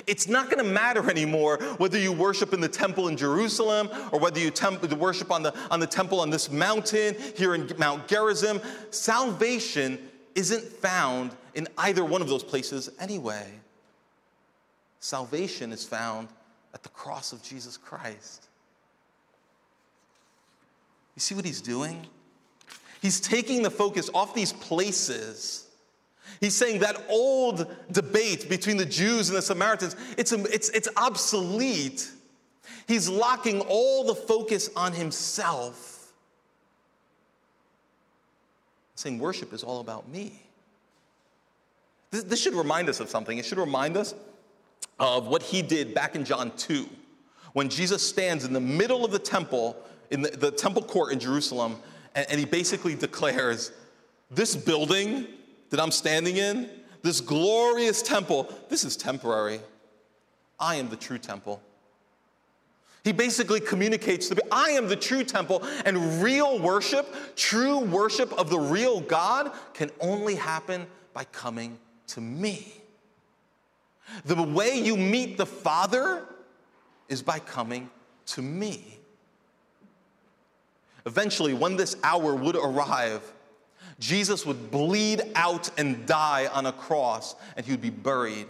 It's 0.06 0.26
not 0.26 0.50
going 0.50 0.64
to 0.64 0.70
matter 0.70 1.08
anymore 1.08 1.58
whether 1.78 1.98
you 1.98 2.12
worship 2.12 2.52
in 2.52 2.60
the 2.60 2.68
temple 2.68 3.08
in 3.08 3.16
Jerusalem 3.16 3.88
or 4.10 4.18
whether 4.18 4.40
you 4.40 4.50
temp- 4.50 4.82
worship 4.94 5.30
on 5.30 5.42
the, 5.42 5.54
on 5.70 5.78
the 5.78 5.86
temple 5.86 6.20
on 6.20 6.30
this 6.30 6.50
mountain 6.50 7.14
here 7.36 7.54
in 7.54 7.70
Mount 7.78 8.08
Gerizim. 8.08 8.60
Salvation 8.90 9.98
isn't 10.34 10.64
found 10.64 11.30
in 11.54 11.68
either 11.78 12.04
one 12.04 12.20
of 12.20 12.28
those 12.28 12.42
places 12.42 12.90
anyway. 12.98 13.48
Salvation 15.00 15.72
is 15.72 15.84
found 15.84 16.28
at 16.74 16.82
the 16.82 16.88
cross 16.90 17.32
of 17.32 17.42
Jesus 17.42 17.76
Christ. 17.76 18.46
You 21.14 21.20
see 21.20 21.34
what 21.34 21.44
he's 21.44 21.60
doing? 21.60 22.06
He's 23.00 23.20
taking 23.20 23.62
the 23.62 23.70
focus 23.70 24.10
off 24.14 24.34
these 24.34 24.52
places. 24.52 25.66
He's 26.40 26.54
saying 26.54 26.80
that 26.80 27.04
old 27.08 27.74
debate 27.90 28.48
between 28.48 28.76
the 28.76 28.84
Jews 28.84 29.28
and 29.28 29.38
the 29.38 29.42
Samaritans, 29.42 29.96
it's, 30.18 30.32
it's, 30.32 30.68
it's 30.70 30.88
obsolete. 30.96 32.10
He's 32.86 33.08
locking 33.08 33.60
all 33.60 34.04
the 34.04 34.14
focus 34.14 34.68
on 34.76 34.92
himself, 34.92 36.12
saying 38.94 39.18
worship 39.18 39.52
is 39.52 39.62
all 39.62 39.80
about 39.80 40.08
me. 40.08 40.42
This, 42.10 42.24
this 42.24 42.42
should 42.42 42.54
remind 42.54 42.88
us 42.88 43.00
of 43.00 43.08
something. 43.08 43.38
It 43.38 43.44
should 43.44 43.58
remind 43.58 43.96
us 43.96 44.14
of 44.98 45.26
what 45.26 45.42
he 45.42 45.62
did 45.62 45.94
back 45.94 46.14
in 46.14 46.24
John 46.24 46.52
2, 46.56 46.88
when 47.52 47.68
Jesus 47.68 48.06
stands 48.06 48.44
in 48.44 48.52
the 48.52 48.60
middle 48.60 49.04
of 49.04 49.10
the 49.10 49.18
temple, 49.18 49.76
in 50.10 50.22
the, 50.22 50.30
the 50.30 50.50
temple 50.50 50.82
court 50.82 51.12
in 51.12 51.18
Jerusalem, 51.18 51.76
and, 52.14 52.26
and 52.30 52.38
he 52.38 52.46
basically 52.46 52.94
declares, 52.94 53.72
This 54.30 54.56
building 54.56 55.26
that 55.70 55.80
I'm 55.80 55.90
standing 55.90 56.36
in, 56.36 56.70
this 57.02 57.20
glorious 57.20 58.02
temple, 58.02 58.52
this 58.68 58.84
is 58.84 58.96
temporary. 58.96 59.60
I 60.58 60.76
am 60.76 60.88
the 60.88 60.96
true 60.96 61.18
temple. 61.18 61.60
He 63.04 63.12
basically 63.12 63.60
communicates 63.60 64.28
to 64.30 64.42
I 64.50 64.70
am 64.70 64.88
the 64.88 64.96
true 64.96 65.22
temple, 65.22 65.62
and 65.84 66.20
real 66.20 66.58
worship, 66.58 67.06
true 67.36 67.78
worship 67.78 68.32
of 68.32 68.50
the 68.50 68.58
real 68.58 69.00
God, 69.00 69.52
can 69.74 69.90
only 70.00 70.34
happen 70.34 70.86
by 71.12 71.24
coming 71.24 71.78
to 72.08 72.20
me. 72.20 72.72
The 74.24 74.42
way 74.42 74.78
you 74.78 74.96
meet 74.96 75.36
the 75.36 75.46
Father 75.46 76.24
is 77.08 77.22
by 77.22 77.38
coming 77.38 77.90
to 78.26 78.42
me. 78.42 78.98
Eventually, 81.04 81.54
when 81.54 81.76
this 81.76 81.96
hour 82.02 82.34
would 82.34 82.56
arrive, 82.56 83.22
Jesus 83.98 84.44
would 84.44 84.70
bleed 84.70 85.22
out 85.34 85.70
and 85.78 86.04
die 86.06 86.48
on 86.52 86.66
a 86.66 86.72
cross, 86.72 87.36
and 87.56 87.64
he 87.64 87.72
would 87.72 87.80
be 87.80 87.90
buried. 87.90 88.46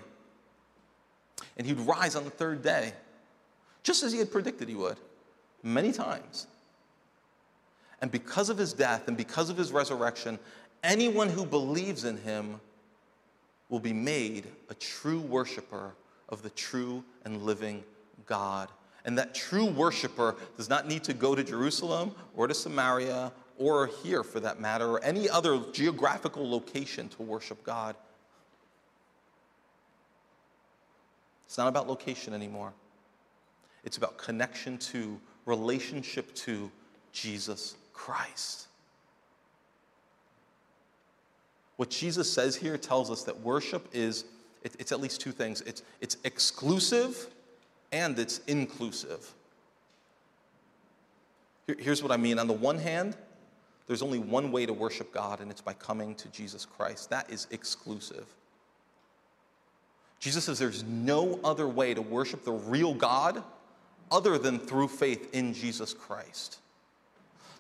And 1.57 1.67
he 1.67 1.75
would 1.75 1.87
rise 1.87 2.17
on 2.17 2.25
the 2.25 2.31
third 2.31 2.63
day, 2.63 2.93
just 3.83 4.03
as 4.03 4.13
he 4.13 4.19
had 4.19 4.31
predicted 4.31 4.69
he 4.69 4.75
would, 4.75 4.97
many 5.63 5.93
times. 5.93 6.47
And 8.01 8.11
because 8.11 8.51
of 8.51 8.59
his 8.59 8.73
death 8.73 9.09
and 9.09 9.17
because 9.17 9.49
of 9.51 9.57
his 9.57 9.73
resurrection, 9.73 10.39
anyone 10.83 11.29
who 11.29 11.47
believes 11.47 12.05
in 12.05 12.19
him 12.19 12.61
will 13.69 13.81
be 13.81 13.93
made 13.93 14.47
a 14.71 14.75
true 14.75 15.21
worshiper 15.21 15.95
of 16.29 16.43
the 16.43 16.51
true 16.51 17.03
and 17.25 17.43
living 17.43 17.83
God. 18.27 18.69
And 19.05 19.17
that 19.19 19.35
true 19.35 19.67
worshiper 19.67 20.35
does 20.57 20.69
not 20.69 20.87
need 20.89 21.05
to 21.05 21.15
go 21.15 21.35
to 21.35 21.45
Jerusalem 21.45 22.15
or 22.35 22.47
to 22.47 22.55
Samaria 22.55 23.33
or 23.59 23.87
here 24.03 24.23
for 24.23 24.41
that 24.41 24.61
matter, 24.61 24.87
or 24.87 25.03
any 25.03 25.31
other 25.31 25.59
geographical 25.73 26.49
location 26.49 27.09
to 27.09 27.23
worship 27.23 27.63
God. 27.65 27.97
It's 31.47 31.57
not 31.57 31.69
about 31.69 31.89
location 31.89 32.35
anymore. 32.35 32.73
It's 33.85 33.97
about 33.97 34.19
connection 34.19 34.77
to 34.79 35.19
relationship 35.47 36.35
to 36.35 36.71
Jesus 37.13 37.77
Christ. 37.95 38.66
What 41.77 41.91
Jesus 41.91 42.31
says 42.33 42.57
here 42.57 42.79
tells 42.79 43.11
us 43.11 43.25
that 43.25 43.41
worship 43.41 43.89
is, 43.93 44.25
it, 44.63 44.75
it's 44.79 44.93
at 44.93 45.01
least 45.01 45.21
two 45.21 45.33
things 45.33 45.61
it's, 45.63 45.83
it's 46.01 46.17
exclusive 46.25 47.29
and 47.93 48.19
it's 48.19 48.41
inclusive. 48.47 49.33
Here, 51.67 51.77
here's 51.79 52.03
what 52.03 52.13
I 52.13 52.17
mean. 52.17 52.39
On 52.39 52.47
the 52.47 52.53
one 52.53 52.79
hand, 52.79 53.17
there's 53.87 54.03
only 54.03 54.19
one 54.19 54.51
way 54.51 54.67
to 54.67 54.73
worship 54.73 55.13
God, 55.13 55.41
and 55.41 55.51
it's 55.51 55.61
by 55.61 55.73
coming 55.75 56.15
to 56.17 56.29
Jesus 56.29 56.65
Christ. 56.65 57.11
That 57.11 57.31
is 57.31 57.47
exclusive. 57.51 58.27
Jesus 60.19 60.45
says 60.45 60.59
there's 60.59 60.83
no 60.83 61.39
other 61.45 61.69
way 61.69 61.95
to 61.95 62.03
worship 62.03 62.45
the 62.45 62.53
real 62.53 62.95
God 62.95 63.43
other 64.11 64.39
than 64.39 64.59
through 64.59 64.89
faith 64.89 65.33
in 65.35 65.53
Jesus 65.53 65.93
Christ. 65.93 66.59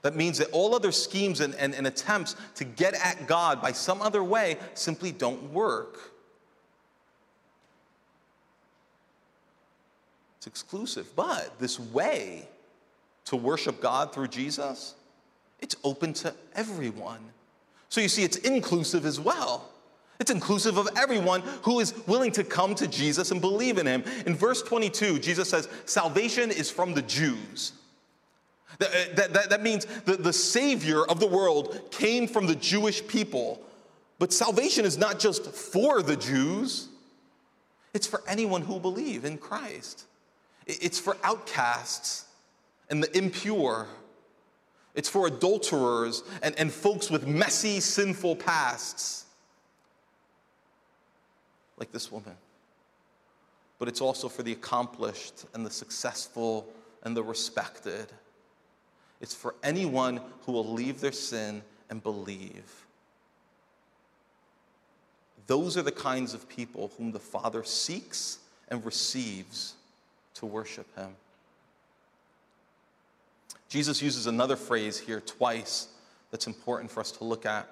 That 0.06 0.14
means 0.14 0.38
that 0.38 0.50
all 0.52 0.72
other 0.72 0.92
schemes 0.92 1.40
and, 1.40 1.52
and, 1.56 1.74
and, 1.74 1.84
attempts 1.84 2.36
to 2.54 2.64
get 2.64 2.94
at 2.94 3.26
God 3.26 3.60
by 3.60 3.72
some 3.72 4.00
other 4.00 4.22
way 4.22 4.56
simply 4.74 5.10
don't 5.10 5.52
work. 5.52 5.98
It's 10.38 10.46
exclusive. 10.46 11.10
But 11.16 11.58
this 11.58 11.80
way 11.80 12.46
to 13.24 13.34
worship 13.34 13.80
God 13.80 14.14
through 14.14 14.28
Jesus, 14.28 14.94
it's 15.58 15.74
open 15.82 16.12
to 16.12 16.32
everyone. 16.54 17.18
So 17.88 18.00
you 18.00 18.08
see, 18.08 18.22
it's 18.22 18.36
inclusive 18.36 19.04
as 19.04 19.18
well. 19.18 19.68
It's 20.20 20.30
inclusive 20.30 20.76
of 20.76 20.88
everyone 20.96 21.42
who 21.62 21.80
is 21.80 21.94
willing 22.06 22.30
to 22.30 22.44
come 22.44 22.76
to 22.76 22.86
Jesus 22.86 23.32
and 23.32 23.40
believe 23.40 23.76
in 23.76 23.86
him. 23.86 24.04
In 24.24 24.36
verse 24.36 24.62
22, 24.62 25.18
Jesus 25.18 25.50
says, 25.50 25.68
Salvation 25.84 26.52
is 26.52 26.70
from 26.70 26.94
the 26.94 27.02
Jews. 27.02 27.72
That, 28.78 28.88
uh, 28.88 29.14
that, 29.14 29.32
that, 29.32 29.50
that 29.50 29.62
means 29.62 29.86
the, 30.04 30.16
the 30.16 30.32
Savior 30.32 31.04
of 31.04 31.20
the 31.20 31.26
world 31.26 31.90
came 31.90 32.28
from 32.28 32.46
the 32.46 32.54
Jewish 32.54 33.06
people. 33.06 33.62
But 34.18 34.32
salvation 34.32 34.84
is 34.84 34.96
not 34.98 35.18
just 35.18 35.46
for 35.46 36.02
the 36.02 36.16
Jews, 36.16 36.88
it's 37.94 38.06
for 38.06 38.22
anyone 38.26 38.62
who 38.62 38.78
believe 38.78 39.24
in 39.24 39.38
Christ. 39.38 40.04
It's 40.66 40.98
for 40.98 41.16
outcasts 41.22 42.26
and 42.90 43.02
the 43.02 43.16
impure. 43.16 43.86
It's 44.94 45.08
for 45.08 45.26
adulterers 45.26 46.22
and, 46.42 46.54
and 46.58 46.72
folks 46.72 47.10
with 47.10 47.26
messy, 47.26 47.80
sinful 47.80 48.36
pasts 48.36 49.24
like 51.78 51.92
this 51.92 52.10
woman. 52.10 52.34
But 53.78 53.88
it's 53.88 54.00
also 54.00 54.28
for 54.28 54.42
the 54.42 54.52
accomplished 54.52 55.44
and 55.54 55.64
the 55.64 55.70
successful 55.70 56.66
and 57.02 57.16
the 57.16 57.22
respected. 57.22 58.06
It's 59.20 59.34
for 59.34 59.54
anyone 59.62 60.20
who 60.42 60.52
will 60.52 60.72
leave 60.72 61.00
their 61.00 61.12
sin 61.12 61.62
and 61.90 62.02
believe. 62.02 62.86
Those 65.46 65.76
are 65.76 65.82
the 65.82 65.92
kinds 65.92 66.34
of 66.34 66.48
people 66.48 66.90
whom 66.98 67.12
the 67.12 67.20
Father 67.20 67.62
seeks 67.64 68.38
and 68.68 68.84
receives 68.84 69.74
to 70.34 70.46
worship 70.46 70.86
Him. 70.96 71.14
Jesus 73.68 74.02
uses 74.02 74.26
another 74.26 74.56
phrase 74.56 74.98
here 74.98 75.20
twice 75.20 75.88
that's 76.30 76.46
important 76.46 76.90
for 76.90 77.00
us 77.00 77.12
to 77.12 77.24
look 77.24 77.46
at. 77.46 77.68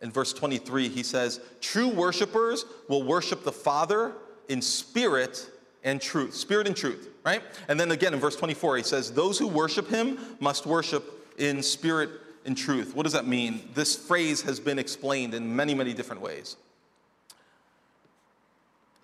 In 0.00 0.10
verse 0.10 0.32
23, 0.32 0.88
he 0.88 1.02
says, 1.02 1.40
True 1.60 1.88
worshipers 1.88 2.64
will 2.88 3.02
worship 3.04 3.44
the 3.44 3.52
Father 3.52 4.12
in 4.48 4.60
spirit 4.60 5.48
and 5.84 6.00
truth. 6.00 6.34
Spirit 6.34 6.66
and 6.66 6.76
truth, 6.76 7.08
right? 7.24 7.42
And 7.68 7.78
then 7.78 7.90
again 7.90 8.14
in 8.14 8.20
verse 8.20 8.36
24, 8.36 8.78
he 8.78 8.82
says, 8.82 9.12
Those 9.12 9.38
who 9.38 9.48
worship 9.48 9.88
him 9.88 10.18
must 10.40 10.66
worship 10.66 11.34
in 11.38 11.62
spirit 11.62 12.10
and 12.44 12.56
truth. 12.56 12.94
What 12.94 13.04
does 13.04 13.12
that 13.12 13.26
mean? 13.26 13.68
This 13.74 13.96
phrase 13.96 14.42
has 14.42 14.60
been 14.60 14.78
explained 14.78 15.34
in 15.34 15.54
many, 15.54 15.74
many 15.74 15.92
different 15.92 16.22
ways. 16.22 16.56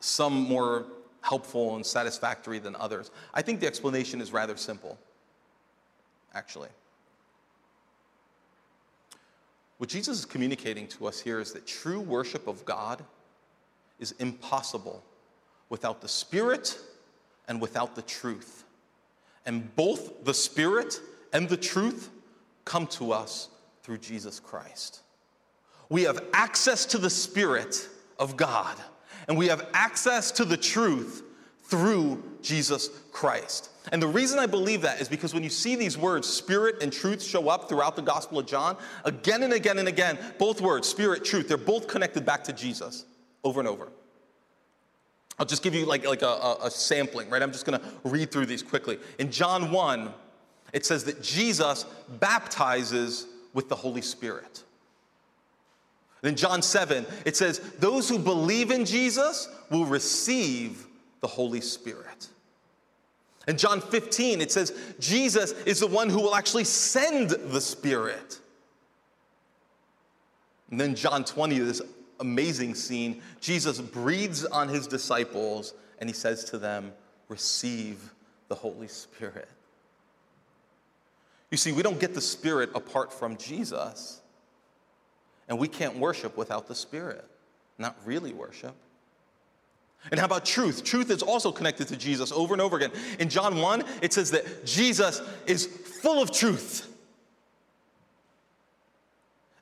Some 0.00 0.34
more 0.34 0.86
helpful 1.20 1.76
and 1.76 1.84
satisfactory 1.84 2.58
than 2.58 2.76
others. 2.76 3.10
I 3.34 3.42
think 3.42 3.60
the 3.60 3.66
explanation 3.66 4.20
is 4.20 4.32
rather 4.32 4.56
simple, 4.56 4.98
actually. 6.34 6.68
What 9.78 9.90
Jesus 9.90 10.18
is 10.18 10.24
communicating 10.24 10.86
to 10.88 11.06
us 11.06 11.20
here 11.20 11.40
is 11.40 11.52
that 11.52 11.66
true 11.66 12.00
worship 12.00 12.46
of 12.46 12.64
God 12.64 13.04
is 14.00 14.12
impossible 14.18 15.02
without 15.68 16.00
the 16.00 16.08
Spirit 16.08 16.78
and 17.46 17.60
without 17.60 17.94
the 17.94 18.02
truth. 18.02 18.64
And 19.46 19.74
both 19.76 20.24
the 20.24 20.34
Spirit 20.34 21.00
and 21.32 21.48
the 21.48 21.56
truth 21.56 22.10
come 22.64 22.86
to 22.88 23.12
us 23.12 23.48
through 23.82 23.98
Jesus 23.98 24.40
Christ. 24.40 25.00
We 25.88 26.02
have 26.02 26.22
access 26.34 26.84
to 26.86 26.98
the 26.98 27.10
Spirit 27.10 27.88
of 28.18 28.36
God, 28.36 28.76
and 29.26 29.38
we 29.38 29.46
have 29.46 29.68
access 29.72 30.30
to 30.32 30.44
the 30.44 30.56
truth 30.56 31.22
through 31.64 32.22
Jesus 32.42 32.90
Christ. 33.12 33.70
And 33.92 34.02
the 34.02 34.08
reason 34.08 34.38
I 34.38 34.46
believe 34.46 34.82
that 34.82 35.00
is 35.00 35.08
because 35.08 35.32
when 35.32 35.42
you 35.42 35.50
see 35.50 35.76
these 35.76 35.96
words, 35.96 36.28
spirit 36.28 36.82
and 36.82 36.92
truth, 36.92 37.22
show 37.22 37.48
up 37.48 37.68
throughout 37.68 37.96
the 37.96 38.02
Gospel 38.02 38.38
of 38.38 38.46
John, 38.46 38.76
again 39.04 39.42
and 39.42 39.52
again 39.52 39.78
and 39.78 39.88
again, 39.88 40.18
both 40.38 40.60
words, 40.60 40.86
spirit, 40.86 41.24
truth, 41.24 41.48
they're 41.48 41.56
both 41.56 41.88
connected 41.88 42.24
back 42.26 42.44
to 42.44 42.52
Jesus 42.52 43.06
over 43.44 43.60
and 43.60 43.68
over. 43.68 43.88
I'll 45.38 45.46
just 45.46 45.62
give 45.62 45.74
you 45.74 45.86
like, 45.86 46.06
like 46.06 46.22
a, 46.22 46.56
a 46.62 46.70
sampling, 46.70 47.30
right? 47.30 47.42
I'm 47.42 47.52
just 47.52 47.64
gonna 47.64 47.80
read 48.04 48.30
through 48.30 48.46
these 48.46 48.62
quickly. 48.62 48.98
In 49.18 49.30
John 49.30 49.70
1, 49.70 50.12
it 50.72 50.84
says 50.84 51.04
that 51.04 51.22
Jesus 51.22 51.84
baptizes 52.20 53.26
with 53.54 53.68
the 53.68 53.76
Holy 53.76 54.02
Spirit. 54.02 54.64
In 56.22 56.34
John 56.34 56.62
7, 56.62 57.06
it 57.24 57.36
says, 57.36 57.60
Those 57.78 58.08
who 58.08 58.18
believe 58.18 58.70
in 58.70 58.84
Jesus 58.84 59.48
will 59.70 59.84
receive 59.84 60.86
the 61.20 61.28
Holy 61.28 61.60
Spirit. 61.60 62.28
In 63.46 63.56
John 63.56 63.80
15, 63.80 64.40
it 64.40 64.52
says 64.52 64.72
Jesus 64.98 65.52
is 65.64 65.80
the 65.80 65.86
one 65.86 66.10
who 66.10 66.20
will 66.20 66.34
actually 66.34 66.64
send 66.64 67.30
the 67.30 67.60
Spirit. 67.60 68.40
And 70.70 70.78
then 70.78 70.94
John 70.94 71.24
20, 71.24 71.58
this 71.60 71.80
amazing 72.20 72.74
scene, 72.74 73.22
Jesus 73.40 73.80
breathes 73.80 74.44
on 74.44 74.68
his 74.68 74.86
disciples 74.86 75.74
and 75.98 76.08
he 76.08 76.14
says 76.14 76.44
to 76.44 76.58
them, 76.58 76.92
Receive 77.28 78.12
the 78.48 78.54
Holy 78.54 78.88
Spirit. 78.88 79.48
You 81.50 81.56
see, 81.56 81.72
we 81.72 81.82
don't 81.82 81.98
get 81.98 82.14
the 82.14 82.20
Spirit 82.20 82.70
apart 82.74 83.12
from 83.12 83.36
Jesus, 83.36 84.20
and 85.48 85.58
we 85.58 85.68
can't 85.68 85.96
worship 85.96 86.36
without 86.36 86.68
the 86.68 86.74
Spirit. 86.74 87.24
Not 87.78 87.96
really 88.04 88.32
worship. 88.32 88.74
And 90.10 90.20
how 90.20 90.26
about 90.26 90.44
truth? 90.44 90.84
Truth 90.84 91.10
is 91.10 91.22
also 91.22 91.50
connected 91.50 91.88
to 91.88 91.96
Jesus 91.96 92.32
over 92.32 92.54
and 92.54 92.60
over 92.60 92.76
again. 92.76 92.92
In 93.18 93.28
John 93.28 93.58
1, 93.58 93.84
it 94.02 94.12
says 94.12 94.30
that 94.30 94.64
Jesus 94.64 95.22
is 95.46 95.66
full 95.66 96.22
of 96.22 96.30
truth. 96.30 96.86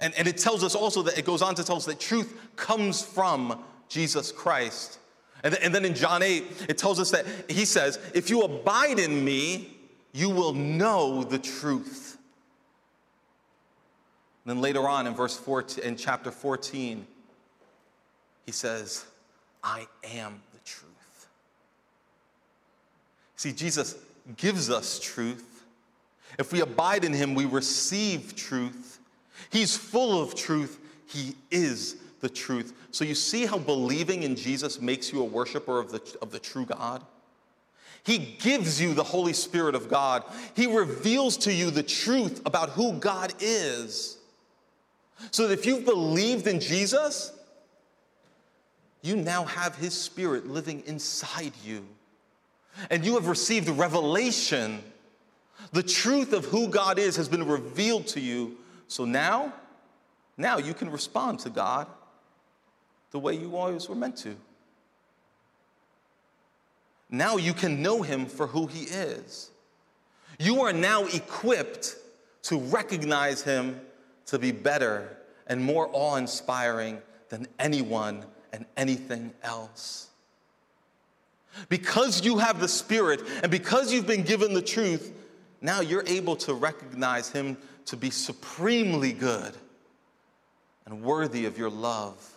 And, 0.00 0.14
and 0.14 0.28
it 0.28 0.36
tells 0.36 0.62
us 0.62 0.74
also 0.74 1.02
that 1.02 1.18
it 1.18 1.24
goes 1.24 1.42
on 1.42 1.54
to 1.54 1.64
tell 1.64 1.76
us 1.76 1.86
that 1.86 2.00
truth 2.00 2.38
comes 2.56 3.02
from 3.02 3.62
Jesus 3.88 4.30
Christ. 4.30 4.98
And, 5.42 5.54
th- 5.54 5.64
and 5.64 5.74
then 5.74 5.84
in 5.84 5.94
John 5.94 6.22
8, 6.22 6.66
it 6.68 6.78
tells 6.78 7.00
us 7.00 7.10
that 7.12 7.26
he 7.48 7.64
says, 7.64 7.98
If 8.14 8.30
you 8.30 8.42
abide 8.42 8.98
in 8.98 9.24
me, 9.24 9.76
you 10.12 10.30
will 10.30 10.52
know 10.52 11.24
the 11.24 11.38
truth. 11.38 12.18
And 14.44 14.56
then 14.56 14.62
later 14.62 14.88
on 14.88 15.06
in 15.06 15.14
verse 15.14 15.36
14, 15.36 15.82
in 15.82 15.96
chapter 15.96 16.30
14, 16.30 17.06
he 18.44 18.52
says, 18.52 19.04
I 19.62 19.86
am 20.04 20.40
the 20.52 20.58
truth. 20.64 21.26
See, 23.36 23.52
Jesus 23.52 23.96
gives 24.36 24.70
us 24.70 24.98
truth. 24.98 25.64
If 26.38 26.52
we 26.52 26.60
abide 26.60 27.04
in 27.04 27.12
him, 27.12 27.34
we 27.34 27.44
receive 27.44 28.36
truth. 28.36 28.95
He's 29.56 29.74
full 29.74 30.20
of 30.20 30.34
truth. 30.34 30.78
He 31.06 31.34
is 31.50 31.96
the 32.20 32.28
truth. 32.28 32.74
So 32.90 33.04
you 33.04 33.14
see 33.14 33.46
how 33.46 33.56
believing 33.56 34.22
in 34.22 34.36
Jesus 34.36 34.82
makes 34.82 35.10
you 35.10 35.22
a 35.22 35.24
worshiper 35.24 35.78
of 35.78 35.90
the, 35.90 36.18
of 36.20 36.30
the 36.30 36.38
true 36.38 36.66
God? 36.66 37.02
He 38.04 38.18
gives 38.18 38.78
you 38.78 38.92
the 38.92 39.02
Holy 39.02 39.32
Spirit 39.32 39.74
of 39.74 39.88
God. 39.88 40.24
He 40.54 40.66
reveals 40.66 41.38
to 41.38 41.54
you 41.54 41.70
the 41.70 41.82
truth 41.82 42.42
about 42.44 42.68
who 42.68 42.98
God 42.98 43.32
is. 43.40 44.18
So 45.30 45.48
that 45.48 45.58
if 45.58 45.64
you've 45.64 45.86
believed 45.86 46.46
in 46.46 46.60
Jesus, 46.60 47.32
you 49.00 49.16
now 49.16 49.44
have 49.44 49.74
His 49.76 49.98
Spirit 49.98 50.46
living 50.46 50.82
inside 50.84 51.54
you. 51.64 51.82
And 52.90 53.06
you 53.06 53.14
have 53.14 53.26
received 53.26 53.70
revelation. 53.70 54.82
The 55.72 55.82
truth 55.82 56.34
of 56.34 56.44
who 56.44 56.68
God 56.68 56.98
is 56.98 57.16
has 57.16 57.30
been 57.30 57.46
revealed 57.46 58.06
to 58.08 58.20
you. 58.20 58.58
So 58.88 59.04
now, 59.04 59.52
now 60.36 60.58
you 60.58 60.74
can 60.74 60.90
respond 60.90 61.40
to 61.40 61.50
God 61.50 61.86
the 63.10 63.18
way 63.18 63.34
you 63.34 63.56
always 63.56 63.88
were 63.88 63.94
meant 63.94 64.16
to. 64.18 64.36
Now 67.08 67.36
you 67.36 67.52
can 67.52 67.82
know 67.82 68.02
Him 68.02 68.26
for 68.26 68.46
who 68.46 68.66
He 68.66 68.84
is. 68.84 69.50
You 70.38 70.62
are 70.62 70.72
now 70.72 71.04
equipped 71.06 71.96
to 72.46 72.58
recognize 72.58 73.42
him 73.42 73.80
to 74.26 74.38
be 74.38 74.52
better 74.52 75.16
and 75.46 75.62
more 75.62 75.88
awe 75.92 76.16
inspiring 76.16 77.00
than 77.28 77.46
anyone 77.58 78.24
and 78.52 78.66
anything 78.76 79.32
else. 79.42 80.08
Because 81.68 82.24
you 82.24 82.38
have 82.38 82.60
the 82.60 82.68
Spirit 82.68 83.22
and 83.42 83.50
because 83.50 83.92
you've 83.92 84.06
been 84.06 84.22
given 84.22 84.52
the 84.52 84.62
truth, 84.62 85.12
now 85.60 85.80
you're 85.80 86.04
able 86.06 86.36
to 86.36 86.54
recognize 86.54 87.30
Him 87.30 87.56
to 87.86 87.96
be 87.96 88.10
supremely 88.10 89.12
good 89.12 89.54
and 90.84 91.02
worthy 91.02 91.46
of 91.46 91.58
your 91.58 91.70
love. 91.70 92.36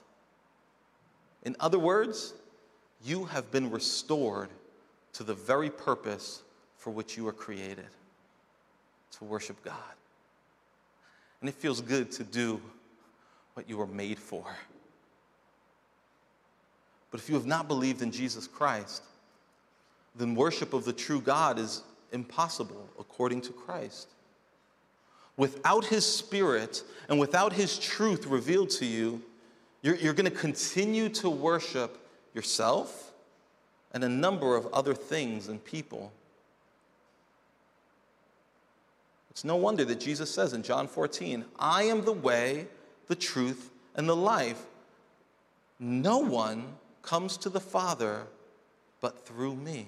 In 1.43 1.55
other 1.59 1.79
words, 1.79 2.33
you 3.03 3.25
have 3.25 3.51
been 3.51 3.71
restored 3.71 4.49
to 5.13 5.23
the 5.23 5.33
very 5.33 5.69
purpose 5.69 6.43
for 6.77 6.91
which 6.91 7.17
you 7.17 7.23
were 7.25 7.33
created 7.33 7.87
to 9.17 9.23
worship 9.23 9.63
God. 9.63 9.75
And 11.41 11.49
it 11.49 11.55
feels 11.55 11.81
good 11.81 12.11
to 12.13 12.23
do 12.23 12.61
what 13.53 13.69
you 13.69 13.77
were 13.77 13.87
made 13.87 14.19
for. 14.19 14.45
But 17.11 17.19
if 17.19 17.29
you 17.29 17.35
have 17.35 17.45
not 17.45 17.67
believed 17.67 18.01
in 18.01 18.11
Jesus 18.11 18.47
Christ, 18.47 19.03
then 20.15 20.35
worship 20.35 20.73
of 20.73 20.85
the 20.85 20.93
true 20.93 21.21
God 21.21 21.57
is 21.57 21.83
impossible 22.11 22.89
according 22.99 23.41
to 23.41 23.51
Christ. 23.51 24.09
Without 25.39 25.85
His 25.85 26.05
Spirit 26.05 26.83
and 27.07 27.17
without 27.17 27.53
His 27.53 27.79
truth 27.79 28.27
revealed 28.27 28.69
to 28.71 28.85
you, 28.85 29.21
you're, 29.81 29.95
you're 29.95 30.13
going 30.13 30.29
to 30.29 30.37
continue 30.37 31.07
to 31.07 31.29
worship 31.29 31.97
yourself 32.33 33.13
and 33.93 34.03
a 34.03 34.09
number 34.09 34.57
of 34.57 34.67
other 34.73 34.93
things 34.93 35.47
and 35.47 35.63
people. 35.63 36.11
It's 39.31 39.45
no 39.45 39.55
wonder 39.55 39.85
that 39.85 40.01
Jesus 40.01 40.29
says 40.29 40.51
in 40.51 40.61
John 40.61 40.89
14, 40.89 41.45
I 41.57 41.83
am 41.83 42.03
the 42.03 42.11
way, 42.11 42.67
the 43.07 43.15
truth, 43.15 43.71
and 43.95 44.09
the 44.09 44.17
life. 44.17 44.61
No 45.79 46.17
one 46.17 46.65
comes 47.01 47.37
to 47.37 47.49
the 47.49 47.61
Father 47.61 48.23
but 48.99 49.25
through 49.25 49.55
me. 49.55 49.87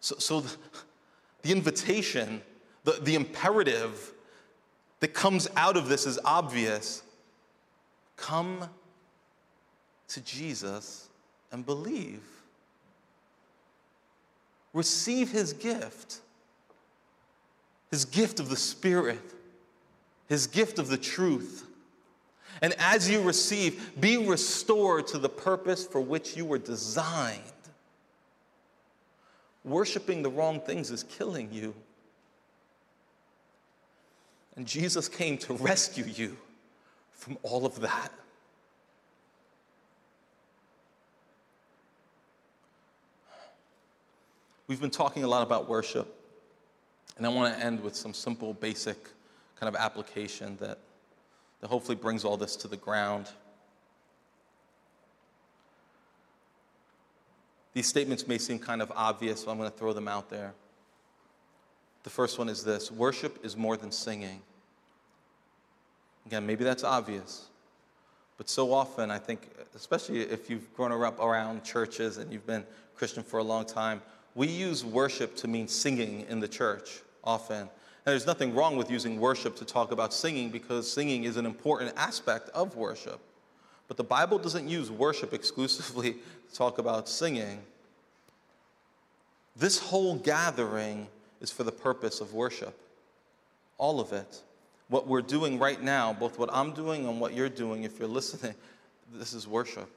So, 0.00 0.16
so 0.18 0.40
the, 0.40 0.56
the 1.42 1.52
invitation, 1.52 2.42
the, 2.84 2.92
the 3.02 3.14
imperative 3.14 4.12
that 5.00 5.14
comes 5.14 5.48
out 5.56 5.76
of 5.76 5.88
this 5.88 6.06
is 6.06 6.18
obvious. 6.24 7.02
Come 8.16 8.68
to 10.08 10.20
Jesus 10.20 11.08
and 11.52 11.64
believe. 11.64 12.22
Receive 14.72 15.32
his 15.32 15.52
gift, 15.52 16.20
his 17.90 18.04
gift 18.04 18.38
of 18.38 18.48
the 18.48 18.56
Spirit, 18.56 19.34
his 20.28 20.46
gift 20.46 20.78
of 20.78 20.88
the 20.88 20.96
truth. 20.98 21.66
And 22.62 22.74
as 22.78 23.10
you 23.10 23.22
receive, 23.22 23.92
be 24.00 24.16
restored 24.16 25.06
to 25.08 25.18
the 25.18 25.28
purpose 25.28 25.86
for 25.86 26.00
which 26.00 26.36
you 26.36 26.44
were 26.44 26.58
designed. 26.58 27.40
Worshipping 29.64 30.22
the 30.22 30.30
wrong 30.30 30.60
things 30.60 30.90
is 30.90 31.02
killing 31.04 31.52
you. 31.52 31.74
And 34.56 34.66
Jesus 34.66 35.08
came 35.08 35.38
to 35.38 35.54
rescue 35.54 36.04
you 36.04 36.36
from 37.12 37.38
all 37.42 37.66
of 37.66 37.80
that. 37.80 38.12
We've 44.66 44.80
been 44.80 44.90
talking 44.90 45.24
a 45.24 45.28
lot 45.28 45.42
about 45.42 45.68
worship, 45.68 46.14
and 47.16 47.26
I 47.26 47.28
want 47.28 47.52
to 47.54 47.64
end 47.64 47.80
with 47.80 47.96
some 47.96 48.14
simple, 48.14 48.54
basic 48.54 49.08
kind 49.58 49.68
of 49.68 49.74
application 49.74 50.56
that, 50.60 50.78
that 51.60 51.66
hopefully 51.66 51.96
brings 51.96 52.24
all 52.24 52.36
this 52.36 52.54
to 52.56 52.68
the 52.68 52.76
ground. 52.76 53.28
These 57.72 57.86
statements 57.86 58.26
may 58.26 58.38
seem 58.38 58.58
kind 58.58 58.82
of 58.82 58.92
obvious, 58.94 59.42
so 59.42 59.50
I'm 59.50 59.58
going 59.58 59.70
to 59.70 59.76
throw 59.76 59.92
them 59.92 60.08
out 60.08 60.28
there. 60.28 60.52
The 62.02 62.10
first 62.10 62.38
one 62.38 62.48
is 62.48 62.64
this 62.64 62.90
worship 62.90 63.44
is 63.44 63.56
more 63.56 63.76
than 63.76 63.92
singing. 63.92 64.40
Again, 66.26 66.46
maybe 66.46 66.64
that's 66.64 66.84
obvious, 66.84 67.46
but 68.36 68.48
so 68.48 68.72
often, 68.72 69.10
I 69.10 69.18
think, 69.18 69.50
especially 69.74 70.20
if 70.20 70.48
you've 70.48 70.72
grown 70.74 70.92
up 70.92 71.20
around 71.20 71.64
churches 71.64 72.18
and 72.18 72.32
you've 72.32 72.46
been 72.46 72.64
Christian 72.94 73.22
for 73.22 73.38
a 73.38 73.42
long 73.42 73.64
time, 73.64 74.02
we 74.34 74.46
use 74.46 74.84
worship 74.84 75.36
to 75.36 75.48
mean 75.48 75.68
singing 75.68 76.26
in 76.28 76.40
the 76.40 76.48
church 76.48 77.00
often. 77.24 77.60
And 77.60 77.68
there's 78.04 78.26
nothing 78.26 78.54
wrong 78.54 78.76
with 78.76 78.90
using 78.90 79.20
worship 79.20 79.56
to 79.56 79.64
talk 79.64 79.92
about 79.92 80.14
singing 80.14 80.50
because 80.50 80.90
singing 80.90 81.24
is 81.24 81.36
an 81.36 81.46
important 81.46 81.92
aspect 81.96 82.48
of 82.50 82.76
worship. 82.76 83.20
But 83.90 83.96
the 83.96 84.04
Bible 84.04 84.38
doesn't 84.38 84.68
use 84.68 84.88
worship 84.88 85.34
exclusively 85.34 86.12
to 86.12 86.54
talk 86.54 86.78
about 86.78 87.08
singing. 87.08 87.60
This 89.56 89.80
whole 89.80 90.14
gathering 90.14 91.08
is 91.40 91.50
for 91.50 91.64
the 91.64 91.72
purpose 91.72 92.20
of 92.20 92.32
worship. 92.32 92.78
All 93.78 93.98
of 93.98 94.12
it. 94.12 94.42
What 94.86 95.08
we're 95.08 95.22
doing 95.22 95.58
right 95.58 95.82
now, 95.82 96.12
both 96.12 96.38
what 96.38 96.50
I'm 96.52 96.70
doing 96.70 97.08
and 97.08 97.20
what 97.20 97.34
you're 97.34 97.48
doing, 97.48 97.82
if 97.82 97.98
you're 97.98 98.06
listening, 98.06 98.54
this 99.12 99.32
is 99.32 99.48
worship 99.48 99.90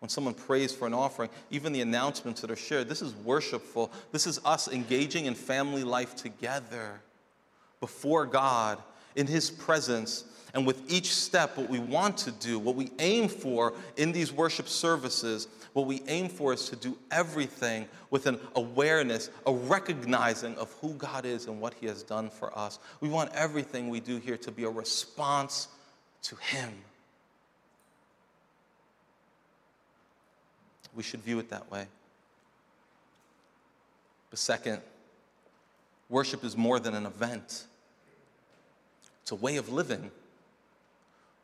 when 0.00 0.08
someone 0.08 0.34
prays 0.34 0.74
for 0.74 0.86
an 0.86 0.94
offering, 0.94 1.28
even 1.50 1.72
the 1.72 1.82
announcements 1.82 2.40
that 2.40 2.50
are 2.50 2.56
shared, 2.56 2.88
this 2.88 3.02
is 3.02 3.14
worshipful. 3.16 3.92
This 4.12 4.26
is 4.26 4.40
us 4.44 4.66
engaging 4.66 5.26
in 5.26 5.34
family 5.34 5.84
life 5.84 6.16
together 6.16 7.00
before 7.80 8.24
God 8.26 8.78
in 9.16 9.26
His 9.26 9.50
presence. 9.50 10.24
And 10.52 10.66
with 10.66 10.90
each 10.90 11.14
step, 11.14 11.56
what 11.56 11.68
we 11.68 11.78
want 11.78 12.16
to 12.18 12.32
do, 12.32 12.58
what 12.58 12.74
we 12.74 12.90
aim 12.98 13.28
for 13.28 13.72
in 13.96 14.10
these 14.10 14.32
worship 14.32 14.68
services, 14.68 15.46
what 15.72 15.86
we 15.86 16.02
aim 16.08 16.28
for 16.28 16.52
is 16.52 16.68
to 16.70 16.76
do 16.76 16.98
everything 17.12 17.86
with 18.10 18.26
an 18.26 18.40
awareness, 18.56 19.30
a 19.46 19.52
recognizing 19.52 20.56
of 20.56 20.72
who 20.80 20.94
God 20.94 21.24
is 21.24 21.46
and 21.46 21.60
what 21.60 21.74
He 21.74 21.86
has 21.86 22.02
done 22.02 22.30
for 22.30 22.56
us. 22.58 22.80
We 23.00 23.08
want 23.08 23.32
everything 23.32 23.88
we 23.88 24.00
do 24.00 24.16
here 24.18 24.36
to 24.38 24.50
be 24.50 24.64
a 24.64 24.70
response 24.70 25.68
to 26.22 26.36
Him. 26.36 26.72
We 30.94 31.04
should 31.04 31.22
view 31.22 31.38
it 31.38 31.50
that 31.50 31.70
way. 31.70 31.86
But 34.30 34.38
second, 34.38 34.80
worship 36.08 36.44
is 36.44 36.56
more 36.56 36.80
than 36.80 36.94
an 36.94 37.06
event, 37.06 37.64
it's 39.30 39.40
a 39.40 39.44
way 39.44 39.58
of 39.58 39.68
living. 39.68 40.10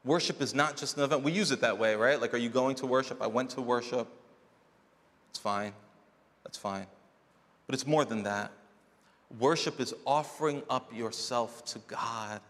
Worship 0.05 0.43
is 0.43 0.55
not 0.55 0.77
just 0.77 0.97
an 0.97 1.05
event. 1.05 1.23
We 1.23 1.31
use 1.31 1.53
it 1.53 1.61
that 1.61 1.79
way, 1.79 1.95
right? 1.95 2.21
Like, 2.21 2.35
are 2.35 2.39
you 2.39 2.49
going 2.49 2.75
to 2.77 2.87
worship? 2.87 3.23
I 3.23 3.29
went 3.29 3.51
to 3.51 3.61
worship. 3.61 4.09
It's 5.31 5.39
fine. 5.39 5.73
That's 6.43 6.59
fine. 6.59 6.87
But 7.69 7.77
it's 7.77 7.87
more 7.87 8.05
than 8.05 8.25
that. 8.25 8.51
Worship 9.39 9.79
is 9.79 9.95
offering 10.05 10.65
up 10.69 10.93
yourself 10.93 11.65
to 11.67 11.79
God, 11.87 12.41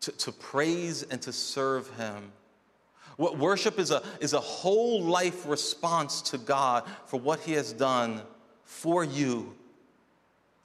to, 0.00 0.12
to 0.12 0.32
praise 0.32 1.02
and 1.02 1.20
to 1.20 1.32
serve 1.32 1.90
Him 1.96 2.32
what 3.18 3.36
worship 3.36 3.78
is 3.78 3.90
a, 3.90 4.02
is 4.20 4.32
a 4.32 4.40
whole 4.40 5.02
life 5.02 5.46
response 5.46 6.22
to 6.22 6.38
God 6.38 6.84
for 7.04 7.20
what 7.20 7.40
He 7.40 7.52
has 7.52 7.74
done 7.74 8.22
for 8.64 9.04
you 9.04 9.54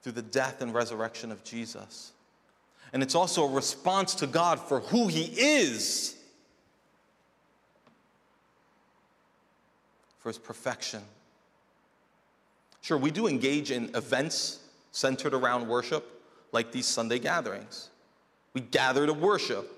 through 0.02 0.14
the 0.14 0.22
death 0.22 0.62
and 0.62 0.74
resurrection 0.74 1.30
of 1.30 1.44
Jesus. 1.44 2.14
And 2.98 3.04
it's 3.04 3.14
also 3.14 3.48
a 3.48 3.52
response 3.52 4.16
to 4.16 4.26
God 4.26 4.60
for 4.60 4.80
who 4.80 5.08
He 5.08 5.26
is, 5.26 6.16
for 10.18 10.30
His 10.30 10.40
perfection. 10.40 11.04
Sure, 12.82 12.98
we 12.98 13.12
do 13.12 13.28
engage 13.28 13.70
in 13.70 13.96
events 13.96 14.62
centered 14.90 15.36
around 15.36 15.68
worship, 15.68 16.24
like 16.52 16.72
these 16.72 16.88
Sunday 16.88 17.20
gatherings. 17.20 17.92
We 18.56 18.62
gather 18.62 19.06
to 19.06 19.14
worship. 19.14 19.72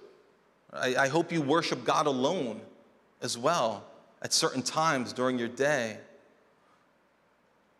I, 0.72 0.96
I 0.96 1.08
hope 1.10 1.34
you 1.34 1.42
worship 1.42 1.84
God 1.84 2.08
alone 2.08 2.62
as 3.22 3.38
well 3.38 3.84
at 4.22 4.32
certain 4.32 4.62
times 4.62 5.12
during 5.12 5.38
your 5.38 5.50
day. 5.50 5.98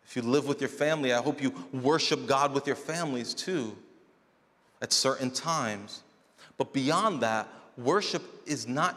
If 0.04 0.16
you 0.16 0.20
live 0.20 0.46
with 0.46 0.60
your 0.60 0.68
family, 0.68 1.14
I 1.14 1.22
hope 1.22 1.40
you 1.40 1.54
worship 1.72 2.26
God 2.26 2.52
with 2.52 2.66
your 2.66 2.76
families 2.76 3.32
too 3.32 3.74
at 4.82 4.92
certain 4.92 5.30
times. 5.30 6.02
But 6.56 6.72
beyond 6.72 7.20
that, 7.22 7.48
worship 7.76 8.22
is 8.46 8.66
not 8.66 8.96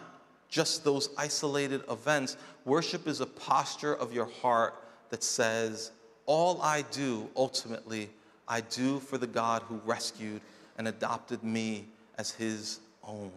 just 0.49 0.83
those 0.83 1.09
isolated 1.17 1.81
events. 1.89 2.37
Worship 2.65 3.07
is 3.07 3.21
a 3.21 3.25
posture 3.25 3.95
of 3.95 4.13
your 4.13 4.25
heart 4.25 4.75
that 5.09 5.23
says, 5.23 5.91
All 6.25 6.61
I 6.61 6.83
do 6.83 7.29
ultimately, 7.35 8.09
I 8.47 8.61
do 8.61 8.99
for 8.99 9.17
the 9.17 9.27
God 9.27 9.63
who 9.63 9.81
rescued 9.85 10.41
and 10.77 10.87
adopted 10.87 11.43
me 11.43 11.85
as 12.17 12.31
his 12.31 12.79
own. 13.03 13.31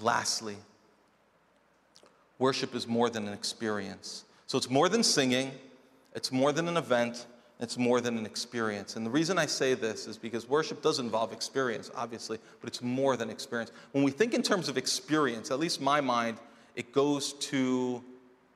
Lastly, 0.00 0.56
worship 2.38 2.74
is 2.74 2.86
more 2.86 3.08
than 3.08 3.26
an 3.28 3.32
experience. 3.32 4.24
So 4.46 4.58
it's 4.58 4.70
more 4.70 4.88
than 4.88 5.02
singing, 5.02 5.52
it's 6.16 6.32
more 6.32 6.50
than 6.50 6.66
an 6.66 6.78
event, 6.78 7.26
it's 7.60 7.76
more 7.76 8.00
than 8.00 8.16
an 8.16 8.24
experience. 8.26 8.96
And 8.96 9.04
the 9.04 9.10
reason 9.10 9.38
I 9.38 9.46
say 9.46 9.74
this 9.74 10.06
is 10.06 10.16
because 10.16 10.48
worship 10.48 10.82
does 10.82 10.98
involve 10.98 11.32
experience, 11.32 11.90
obviously, 11.94 12.38
but 12.60 12.68
it's 12.68 12.82
more 12.82 13.16
than 13.16 13.30
experience. 13.30 13.70
When 13.92 14.02
we 14.02 14.10
think 14.10 14.32
in 14.32 14.42
terms 14.42 14.68
of 14.68 14.78
experience, 14.78 15.50
at 15.50 15.60
least 15.60 15.80
my 15.80 16.00
mind, 16.00 16.38
it 16.74 16.92
goes 16.92 17.34
to 17.34 18.02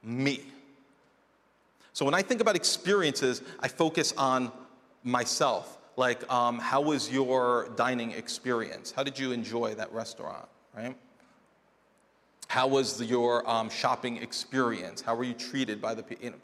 me. 0.03 0.43
So 1.93 2.05
when 2.05 2.15
I 2.15 2.23
think 2.23 2.41
about 2.41 2.57
experiences, 2.57 3.43
I 3.61 3.69
focus 3.69 4.15
on 4.17 4.51
myself. 5.05 5.77
Like, 5.97 6.31
um, 6.33 6.59
how 6.59 6.81
was 6.81 7.13
your 7.13 7.69
dining 7.77 8.13
experience? 8.13 8.91
How 8.91 9.03
did 9.03 9.19
you 9.19 9.33
enjoy 9.33 9.75
that 9.75 9.93
restaurant, 9.93 10.49
right? 10.75 10.97
How 12.49 12.67
was 12.67 13.03
your 13.03 13.49
um, 13.49 13.69
shopping 13.69 14.17
experience? 14.17 15.03
How 15.03 15.15
were 15.15 15.25
you 15.25 15.35
treated 15.35 15.81
by 15.81 15.95
the 15.95 16.03
people? 16.03 16.25
You 16.25 16.31
know, 16.31 16.37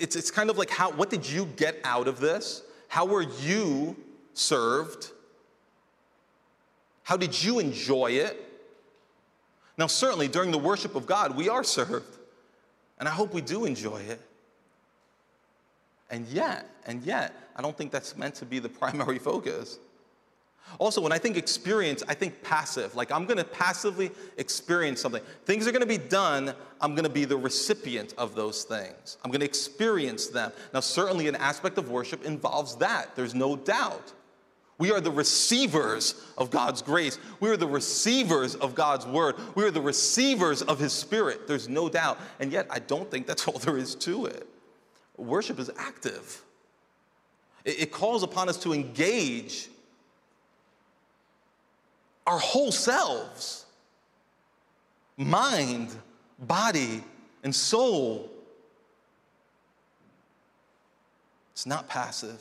it's, 0.00 0.16
it's 0.16 0.30
kind 0.30 0.50
of 0.50 0.58
like 0.58 0.70
how, 0.70 0.90
what 0.90 1.10
did 1.10 1.28
you 1.28 1.46
get 1.56 1.76
out 1.84 2.08
of 2.08 2.20
this? 2.20 2.62
How 2.88 3.04
were 3.04 3.22
you 3.22 3.96
served? 4.34 5.10
How 7.02 7.16
did 7.16 7.42
you 7.42 7.58
enjoy 7.58 8.12
it? 8.12 8.48
Now, 9.78 9.86
certainly 9.86 10.28
during 10.28 10.50
the 10.50 10.58
worship 10.58 10.94
of 10.94 11.06
God, 11.06 11.36
we 11.36 11.48
are 11.48 11.64
served, 11.64 12.18
and 12.98 13.08
I 13.08 13.12
hope 13.12 13.32
we 13.32 13.40
do 13.40 13.64
enjoy 13.64 14.02
it. 14.02 14.20
And 16.10 16.26
yet, 16.28 16.68
and 16.86 17.02
yet, 17.02 17.34
I 17.56 17.62
don't 17.62 17.76
think 17.76 17.90
that's 17.90 18.16
meant 18.16 18.34
to 18.36 18.44
be 18.44 18.58
the 18.58 18.68
primary 18.80 19.18
focus. 19.18 19.78
Also, 20.78 21.00
when 21.00 21.12
I 21.12 21.18
think 21.18 21.36
experience, 21.36 22.02
I 22.08 22.14
think 22.14 22.42
passive. 22.42 22.94
Like 22.94 23.12
I'm 23.12 23.26
gonna 23.26 23.44
passively 23.44 24.10
experience 24.36 25.00
something. 25.00 25.22
Things 25.44 25.66
are 25.66 25.72
gonna 25.72 25.86
be 25.86 25.98
done, 25.98 26.54
I'm 26.80 26.94
gonna 26.94 27.08
be 27.08 27.24
the 27.24 27.36
recipient 27.36 28.14
of 28.18 28.34
those 28.34 28.64
things. 28.64 29.18
I'm 29.24 29.30
gonna 29.30 29.44
experience 29.44 30.28
them. 30.28 30.52
Now, 30.72 30.80
certainly, 30.80 31.28
an 31.28 31.36
aspect 31.36 31.78
of 31.78 31.90
worship 31.90 32.24
involves 32.24 32.76
that, 32.76 33.14
there's 33.16 33.34
no 33.34 33.56
doubt. 33.56 34.12
We 34.78 34.90
are 34.90 35.00
the 35.00 35.12
receivers 35.12 36.20
of 36.36 36.50
God's 36.50 36.82
grace. 36.82 37.18
We 37.38 37.50
are 37.50 37.56
the 37.56 37.68
receivers 37.68 38.56
of 38.56 38.74
God's 38.74 39.06
word. 39.06 39.36
We 39.54 39.64
are 39.64 39.70
the 39.70 39.80
receivers 39.80 40.62
of 40.62 40.80
His 40.80 40.92
Spirit. 40.92 41.46
There's 41.46 41.68
no 41.68 41.88
doubt. 41.88 42.18
And 42.40 42.50
yet, 42.50 42.66
I 42.70 42.80
don't 42.80 43.08
think 43.08 43.26
that's 43.26 43.46
all 43.48 43.58
there 43.58 43.76
is 43.76 43.94
to 43.96 44.26
it. 44.26 44.48
Worship 45.16 45.60
is 45.60 45.70
active, 45.76 46.42
it, 47.64 47.92
calls 47.92 48.22
upon 48.22 48.48
us 48.48 48.56
to 48.64 48.72
engage 48.72 49.68
our 52.26 52.38
whole 52.38 52.72
selves 52.72 53.62
mind, 55.16 55.90
body, 56.38 57.04
and 57.42 57.54
soul. 57.54 58.30
It's 61.52 61.66
not 61.66 61.88
passive. 61.88 62.40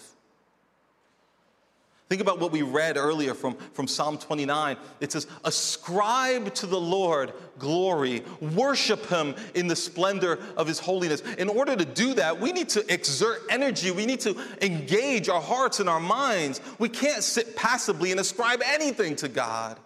Think 2.12 2.20
about 2.20 2.42
what 2.42 2.52
we 2.52 2.62
read 2.62 2.98
earlier 2.98 3.34
from, 3.34 3.56
from 3.72 3.88
Psalm 3.88 4.18
29. 4.18 4.76
It 5.00 5.14
says, 5.14 5.28
Ascribe 5.46 6.54
to 6.56 6.66
the 6.66 6.78
Lord 6.78 7.32
glory, 7.58 8.26
worship 8.54 9.06
him 9.06 9.34
in 9.56 9.68
the 9.68 9.78
splendor 9.78 10.38
of 10.58 10.68
his 10.68 10.78
holiness. 10.78 11.22
In 11.38 11.48
order 11.48 11.74
to 11.74 11.86
do 11.86 12.14
that, 12.16 12.38
we 12.38 12.52
need 12.52 12.68
to 12.68 12.94
exert 12.94 13.44
energy, 13.50 13.92
we 13.92 14.06
need 14.06 14.20
to 14.20 14.36
engage 14.62 15.30
our 15.30 15.40
hearts 15.40 15.80
and 15.80 15.88
our 15.88 16.02
minds. 16.02 16.60
We 16.80 16.90
can't 16.90 17.24
sit 17.24 17.56
passively 17.56 18.12
and 18.12 18.20
ascribe 18.20 18.62
anything 18.62 19.16
to 19.16 19.30
God. 19.30 19.80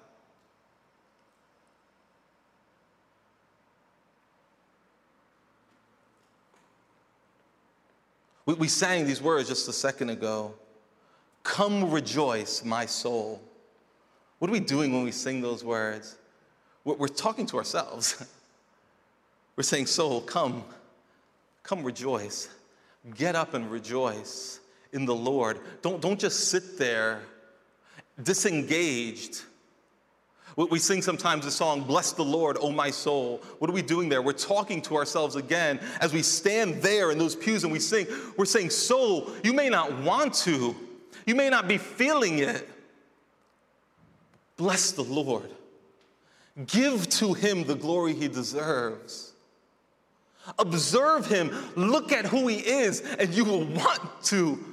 We, 8.48 8.56
we 8.56 8.68
sang 8.68 9.06
these 9.06 9.22
words 9.22 9.48
just 9.48 9.68
a 9.68 9.74
second 9.74 10.10
ago. 10.10 10.56
Come 11.46 11.92
rejoice, 11.92 12.66
my 12.66 12.88
soul. 12.88 13.40
What 14.40 14.50
are 14.50 14.52
we 14.52 14.60
doing 14.60 14.92
when 14.92 15.04
we 15.04 15.12
sing 15.12 15.42
those 15.42 15.64
words? 15.64 16.18
We're, 16.84 17.08
talking 17.08 17.46
to 17.48 17.58
ourselves. 17.58 18.26
We're 19.56 19.64
saying, 19.64 19.86
Soul, 19.86 20.22
come, 20.22 20.64
come 21.62 21.84
rejoice. 21.84 22.50
Get 23.16 23.36
up 23.36 23.54
and 23.54 23.70
rejoice 23.70 24.60
in 24.92 25.06
the 25.06 25.14
Lord. 25.14 25.60
Don't, 25.84 26.02
don't 26.02 26.20
just 26.20 26.50
sit 26.50 26.80
there 26.80 27.22
disengaged. 28.22 29.44
We 30.58 30.80
sing 30.80 31.04
sometimes 31.04 31.46
the 31.46 31.52
song, 31.52 31.84
Bless 31.84 32.12
the 32.12 32.24
Lord, 32.24 32.58
O 32.60 32.72
my 32.72 32.90
soul. 32.90 33.44
What 33.60 33.70
are 33.70 33.74
we 33.74 33.84
doing 33.84 34.10
there? 34.10 34.24
We're 34.24 34.34
talking 34.34 34.82
to 34.84 34.96
ourselves 34.96 35.36
again 35.36 35.80
as 36.02 36.12
we 36.12 36.24
stand 36.24 36.82
there 36.82 37.12
in 37.12 37.20
those 37.20 37.36
pews 37.36 37.64
and 37.64 37.72
we 37.72 37.80
sing. 37.80 38.08
We're 38.36 38.46
saying, 38.46 38.72
Soul, 38.72 39.30
you 39.44 39.54
may 39.54 39.70
not 39.70 39.96
want 40.02 40.34
to, 40.46 40.76
you 41.26 41.36
may 41.36 41.50
not 41.50 41.68
be 41.68 41.78
feeling 41.78 42.40
it. 42.40 42.70
Bless 44.58 44.92
the 44.92 45.04
Lord. 45.04 45.50
Give 46.68 47.08
to 47.10 47.34
him 47.34 47.66
the 47.66 47.76
glory 47.76 48.14
he 48.14 48.28
deserves. 48.28 49.34
Observe 50.60 51.26
him, 51.26 51.52
look 51.76 52.12
at 52.12 52.26
who 52.26 52.48
he 52.48 52.58
is, 52.58 53.02
and 53.02 53.34
you 53.34 53.44
will 53.44 53.66
want 53.66 54.24
to 54.26 54.64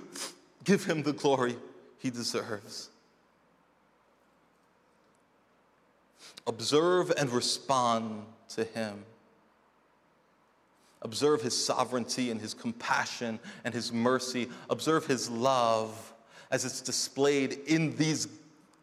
give 0.65 0.85
him 0.85 1.03
the 1.03 1.13
glory 1.13 1.57
he 1.99 2.11
deserves. 2.11 2.91
Observe 6.47 7.13
and 7.17 7.31
respond 7.31 8.25
to 8.51 8.65
him. 8.65 9.05
Observe 11.01 11.43
his 11.43 11.65
sovereignty 11.65 12.31
and 12.31 12.41
his 12.41 12.55
compassion 12.55 13.41
and 13.65 13.75
his 13.75 13.93
mercy. 13.93 14.49
Observe 14.71 15.07
his 15.07 15.29
love 15.31 16.12
as 16.53 16.65
it's 16.65 16.81
displayed 16.81 17.59
in 17.67 17.97
these 17.97 18.29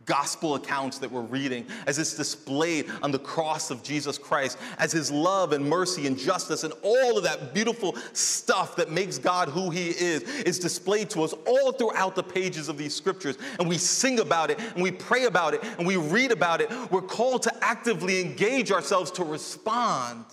gospel 0.05 0.55
accounts 0.55 0.97
that 0.97 1.11
we're 1.11 1.21
reading, 1.21 1.67
as 1.85 1.99
it's 1.99 2.15
displayed 2.15 2.89
on 3.03 3.11
the 3.11 3.19
cross 3.19 3.69
of 3.69 3.83
Jesus 3.83 4.17
Christ, 4.17 4.57
as 4.79 4.91
his 4.91 5.11
love 5.11 5.53
and 5.53 5.63
mercy 5.63 6.07
and 6.07 6.17
justice 6.17 6.63
and 6.63 6.73
all 6.81 7.15
of 7.15 7.23
that 7.23 7.53
beautiful 7.53 7.95
stuff 8.13 8.75
that 8.75 8.89
makes 8.89 9.19
God 9.19 9.49
who 9.49 9.69
he 9.69 9.89
is, 9.89 10.23
is 10.23 10.57
displayed 10.57 11.11
to 11.11 11.21
us 11.21 11.33
all 11.45 11.71
throughout 11.71 12.15
the 12.15 12.23
pages 12.23 12.69
of 12.69 12.77
these 12.77 12.95
scriptures. 12.95 13.37
And 13.59 13.69
we 13.69 13.77
sing 13.77 14.19
about 14.19 14.49
it, 14.49 14.59
and 14.59 14.81
we 14.81 14.89
pray 14.89 15.25
about 15.25 15.53
it, 15.53 15.63
and 15.77 15.85
we 15.85 15.95
read 15.95 16.31
about 16.31 16.59
it. 16.59 16.71
We're 16.89 17.03
called 17.03 17.43
to 17.43 17.63
actively 17.63 18.19
engage 18.19 18.71
ourselves 18.71 19.11
to 19.11 19.23
respond. 19.23 20.25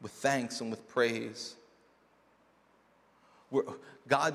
With 0.00 0.12
thanks 0.12 0.62
and 0.62 0.70
with 0.70 0.88
praise. 0.88 1.56
God 4.08 4.34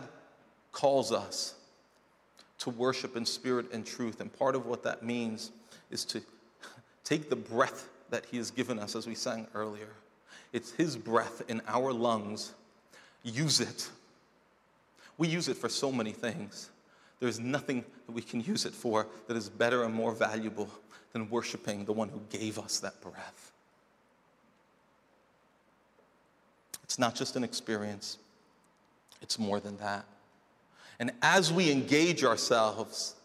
calls 0.71 1.11
us 1.11 1.55
to 2.59 2.69
worship 2.69 3.15
in 3.15 3.25
spirit 3.25 3.71
and 3.71 3.85
truth. 3.85 4.21
And 4.21 4.31
part 4.31 4.55
of 4.55 4.65
what 4.65 4.83
that 4.83 5.03
means 5.03 5.51
is 5.91 6.05
to 6.05 6.21
take 7.03 7.29
the 7.29 7.35
breath 7.35 7.89
that 8.09 8.25
He 8.25 8.37
has 8.37 8.51
given 8.51 8.79
us, 8.79 8.95
as 8.95 9.07
we 9.07 9.15
sang 9.15 9.47
earlier. 9.53 9.89
It's 10.53 10.71
His 10.71 10.95
breath 10.95 11.41
in 11.47 11.61
our 11.67 11.91
lungs. 11.91 12.53
Use 13.23 13.59
it. 13.59 13.89
We 15.17 15.27
use 15.27 15.47
it 15.47 15.57
for 15.57 15.69
so 15.69 15.91
many 15.91 16.11
things. 16.11 16.69
There's 17.19 17.39
nothing 17.39 17.85
that 18.05 18.11
we 18.11 18.21
can 18.21 18.41
use 18.41 18.65
it 18.65 18.73
for 18.73 19.07
that 19.27 19.37
is 19.37 19.49
better 19.49 19.83
and 19.83 19.93
more 19.93 20.11
valuable 20.11 20.69
than 21.13 21.29
worshiping 21.29 21.85
the 21.85 21.93
one 21.93 22.09
who 22.09 22.21
gave 22.29 22.59
us 22.59 22.79
that 22.79 22.99
breath. 23.01 23.51
It's 26.83 26.99
not 26.99 27.15
just 27.15 27.35
an 27.35 27.43
experience, 27.43 28.17
it's 29.21 29.39
more 29.39 29.59
than 29.59 29.77
that. 29.77 30.05
And 30.99 31.11
as 31.21 31.51
we 31.51 31.71
engage 31.71 32.23
ourselves, 32.23 33.15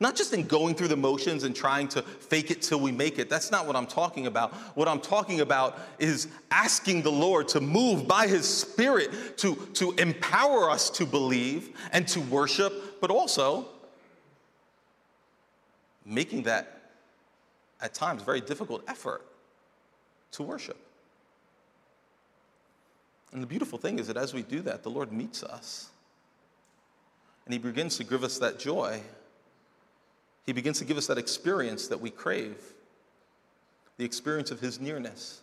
not 0.00 0.14
just 0.14 0.32
in 0.32 0.46
going 0.46 0.74
through 0.74 0.88
the 0.88 0.96
motions 0.96 1.42
and 1.42 1.54
trying 1.54 1.88
to 1.88 2.02
fake 2.02 2.50
it 2.50 2.62
till 2.62 2.78
we 2.78 2.92
make 2.92 3.18
it. 3.18 3.28
That's 3.28 3.50
not 3.50 3.66
what 3.66 3.74
I'm 3.74 3.86
talking 3.86 4.28
about. 4.28 4.54
What 4.76 4.86
I'm 4.86 5.00
talking 5.00 5.40
about 5.40 5.78
is 5.98 6.28
asking 6.52 7.02
the 7.02 7.10
Lord 7.10 7.48
to 7.48 7.60
move 7.60 8.06
by 8.06 8.28
His 8.28 8.46
Spirit 8.46 9.38
to, 9.38 9.56
to 9.74 9.92
empower 9.92 10.70
us 10.70 10.88
to 10.90 11.06
believe 11.06 11.76
and 11.92 12.06
to 12.08 12.20
worship, 12.20 13.00
but 13.00 13.10
also 13.10 13.66
making 16.04 16.44
that, 16.44 16.92
at 17.80 17.92
times, 17.92 18.22
very 18.22 18.40
difficult 18.40 18.82
effort 18.88 19.26
to 20.32 20.42
worship. 20.44 20.76
And 23.32 23.42
the 23.42 23.46
beautiful 23.46 23.78
thing 23.78 23.98
is 23.98 24.06
that 24.06 24.16
as 24.16 24.32
we 24.32 24.42
do 24.42 24.60
that, 24.62 24.82
the 24.82 24.90
Lord 24.90 25.12
meets 25.12 25.42
us. 25.42 25.90
And 27.44 27.52
He 27.52 27.58
begins 27.58 27.96
to 27.98 28.04
give 28.04 28.24
us 28.24 28.38
that 28.38 28.58
joy. 28.58 29.00
He 30.46 30.52
begins 30.52 30.78
to 30.78 30.84
give 30.84 30.96
us 30.96 31.06
that 31.08 31.18
experience 31.18 31.88
that 31.88 32.00
we 32.00 32.10
crave 32.10 32.56
the 33.98 34.04
experience 34.04 34.50
of 34.50 34.60
His 34.60 34.80
nearness. 34.80 35.40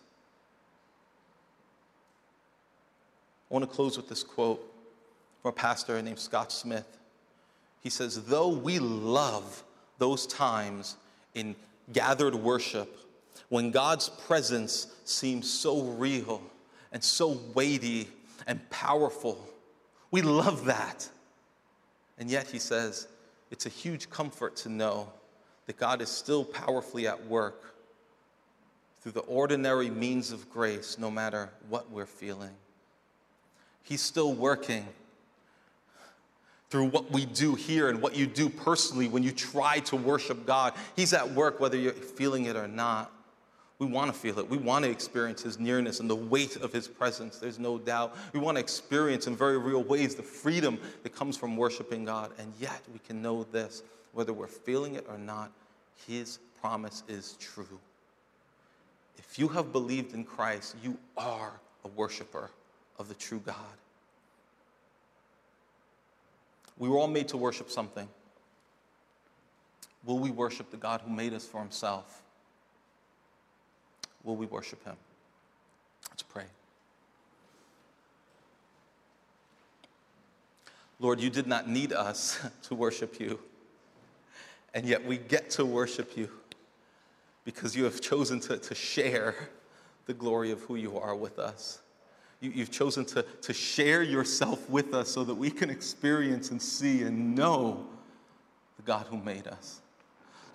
I 3.50 3.54
want 3.54 3.68
to 3.68 3.70
close 3.70 3.96
with 3.96 4.08
this 4.08 4.24
quote 4.24 4.60
from 5.42 5.50
a 5.50 5.52
pastor 5.52 6.00
named 6.02 6.18
Scott 6.18 6.50
Smith. 6.50 6.98
He 7.82 7.90
says, 7.90 8.24
though 8.24 8.48
we 8.48 8.80
love 8.80 9.62
those 9.98 10.26
times 10.26 10.96
in 11.34 11.54
gathered 11.92 12.34
worship 12.34 12.98
when 13.48 13.70
God's 13.70 14.08
presence 14.08 14.88
seems 15.04 15.48
so 15.48 15.82
real 15.82 16.42
and 16.92 17.02
so 17.02 17.40
weighty 17.54 18.08
and 18.46 18.68
powerful, 18.70 19.46
we 20.10 20.22
love 20.22 20.66
that. 20.66 21.08
And 22.18 22.30
yet, 22.30 22.48
he 22.48 22.58
says, 22.58 23.08
it's 23.50 23.66
a 23.66 23.70
huge 23.70 24.08
comfort 24.10 24.56
to 24.56 24.68
know 24.68 25.12
that 25.66 25.76
God 25.76 26.00
is 26.00 26.08
still 26.08 26.44
powerfully 26.44 27.06
at 27.06 27.26
work 27.26 27.74
through 29.00 29.12
the 29.12 29.20
ordinary 29.20 29.90
means 29.90 30.32
of 30.32 30.50
grace, 30.50 30.98
no 30.98 31.10
matter 31.10 31.50
what 31.68 31.90
we're 31.90 32.06
feeling. 32.06 32.54
He's 33.82 34.00
still 34.00 34.32
working 34.32 34.86
through 36.70 36.86
what 36.86 37.12
we 37.12 37.24
do 37.24 37.54
here 37.54 37.88
and 37.88 38.02
what 38.02 38.16
you 38.16 38.26
do 38.26 38.48
personally 38.48 39.08
when 39.08 39.22
you 39.22 39.30
try 39.30 39.78
to 39.80 39.96
worship 39.96 40.44
God. 40.44 40.72
He's 40.96 41.12
at 41.12 41.30
work 41.30 41.60
whether 41.60 41.76
you're 41.76 41.92
feeling 41.92 42.46
it 42.46 42.56
or 42.56 42.66
not. 42.66 43.12
We 43.78 43.86
want 43.86 44.12
to 44.12 44.18
feel 44.18 44.38
it. 44.38 44.48
We 44.48 44.56
want 44.56 44.84
to 44.86 44.90
experience 44.90 45.42
His 45.42 45.58
nearness 45.58 46.00
and 46.00 46.08
the 46.08 46.16
weight 46.16 46.56
of 46.56 46.72
His 46.72 46.88
presence. 46.88 47.38
There's 47.38 47.58
no 47.58 47.78
doubt. 47.78 48.16
We 48.32 48.40
want 48.40 48.56
to 48.56 48.60
experience 48.60 49.26
in 49.26 49.36
very 49.36 49.58
real 49.58 49.82
ways 49.82 50.14
the 50.14 50.22
freedom 50.22 50.78
that 51.02 51.14
comes 51.14 51.36
from 51.36 51.56
worshiping 51.56 52.04
God. 52.06 52.30
And 52.38 52.52
yet, 52.58 52.80
we 52.92 52.98
can 53.00 53.20
know 53.20 53.44
this 53.52 53.82
whether 54.12 54.32
we're 54.32 54.46
feeling 54.46 54.94
it 54.94 55.04
or 55.10 55.18
not, 55.18 55.50
His 56.06 56.38
promise 56.60 57.02
is 57.06 57.36
true. 57.38 57.78
If 59.18 59.38
you 59.38 59.48
have 59.48 59.72
believed 59.72 60.14
in 60.14 60.24
Christ, 60.24 60.76
you 60.82 60.96
are 61.18 61.52
a 61.84 61.88
worshiper 61.88 62.50
of 62.98 63.08
the 63.08 63.14
true 63.14 63.42
God. 63.44 63.56
We 66.78 66.88
were 66.88 66.96
all 66.96 67.08
made 67.08 67.28
to 67.28 67.36
worship 67.36 67.70
something. 67.70 68.08
Will 70.06 70.18
we 70.18 70.30
worship 70.30 70.70
the 70.70 70.76
God 70.76 71.02
who 71.02 71.12
made 71.12 71.34
us 71.34 71.44
for 71.44 71.60
Himself? 71.60 72.22
Will 74.26 74.36
we 74.36 74.46
worship 74.46 74.84
Him? 74.84 74.96
Let's 76.10 76.24
pray. 76.24 76.42
Lord, 80.98 81.20
you 81.20 81.30
did 81.30 81.46
not 81.46 81.68
need 81.68 81.92
us 81.92 82.38
to 82.64 82.74
worship 82.74 83.20
you, 83.20 83.38
and 84.74 84.84
yet 84.84 85.06
we 85.06 85.16
get 85.16 85.48
to 85.50 85.64
worship 85.64 86.16
you 86.16 86.28
because 87.44 87.76
you 87.76 87.84
have 87.84 88.00
chosen 88.00 88.40
to, 88.40 88.58
to 88.58 88.74
share 88.74 89.36
the 90.06 90.14
glory 90.14 90.50
of 90.50 90.60
who 90.62 90.74
you 90.74 90.98
are 90.98 91.14
with 91.14 91.38
us. 91.38 91.78
You, 92.40 92.50
have 92.52 92.70
chosen 92.70 93.04
to, 93.06 93.22
to 93.22 93.52
share 93.52 94.02
yourself 94.02 94.68
with 94.68 94.92
us 94.92 95.08
so 95.08 95.24
that 95.24 95.34
we 95.34 95.50
can 95.50 95.70
experience 95.70 96.50
and 96.50 96.60
see 96.60 97.02
and 97.02 97.34
know 97.34 97.86
the 98.76 98.82
God 98.82 99.06
who 99.06 99.16
made 99.16 99.46
us. 99.46 99.80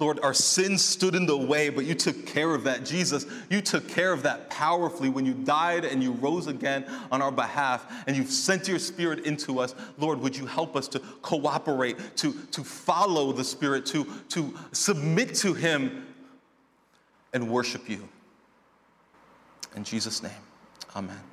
Lord, 0.01 0.19
our 0.21 0.33
sins 0.33 0.83
stood 0.83 1.13
in 1.13 1.27
the 1.27 1.37
way, 1.37 1.69
but 1.69 1.85
you 1.85 1.93
took 1.93 2.25
care 2.25 2.55
of 2.55 2.63
that. 2.63 2.83
Jesus, 2.83 3.27
you 3.51 3.61
took 3.61 3.87
care 3.87 4.11
of 4.11 4.23
that 4.23 4.49
powerfully 4.49 5.09
when 5.09 5.27
you 5.27 5.35
died 5.35 5.85
and 5.85 6.01
you 6.01 6.13
rose 6.13 6.47
again 6.47 6.85
on 7.11 7.21
our 7.21 7.31
behalf, 7.31 8.03
and 8.07 8.17
you've 8.17 8.31
sent 8.31 8.67
your 8.67 8.79
Spirit 8.79 9.27
into 9.27 9.59
us. 9.59 9.75
Lord, 9.99 10.19
would 10.19 10.35
you 10.35 10.47
help 10.47 10.75
us 10.75 10.87
to 10.89 10.99
cooperate, 11.21 12.17
to, 12.17 12.33
to 12.33 12.63
follow 12.63 13.31
the 13.31 13.43
Spirit, 13.43 13.85
to, 13.87 14.07
to 14.29 14.51
submit 14.71 15.35
to 15.35 15.53
Him, 15.53 16.07
and 17.33 17.47
worship 17.47 17.87
you? 17.87 18.09
In 19.75 19.83
Jesus' 19.83 20.23
name, 20.23 20.31
amen. 20.95 21.30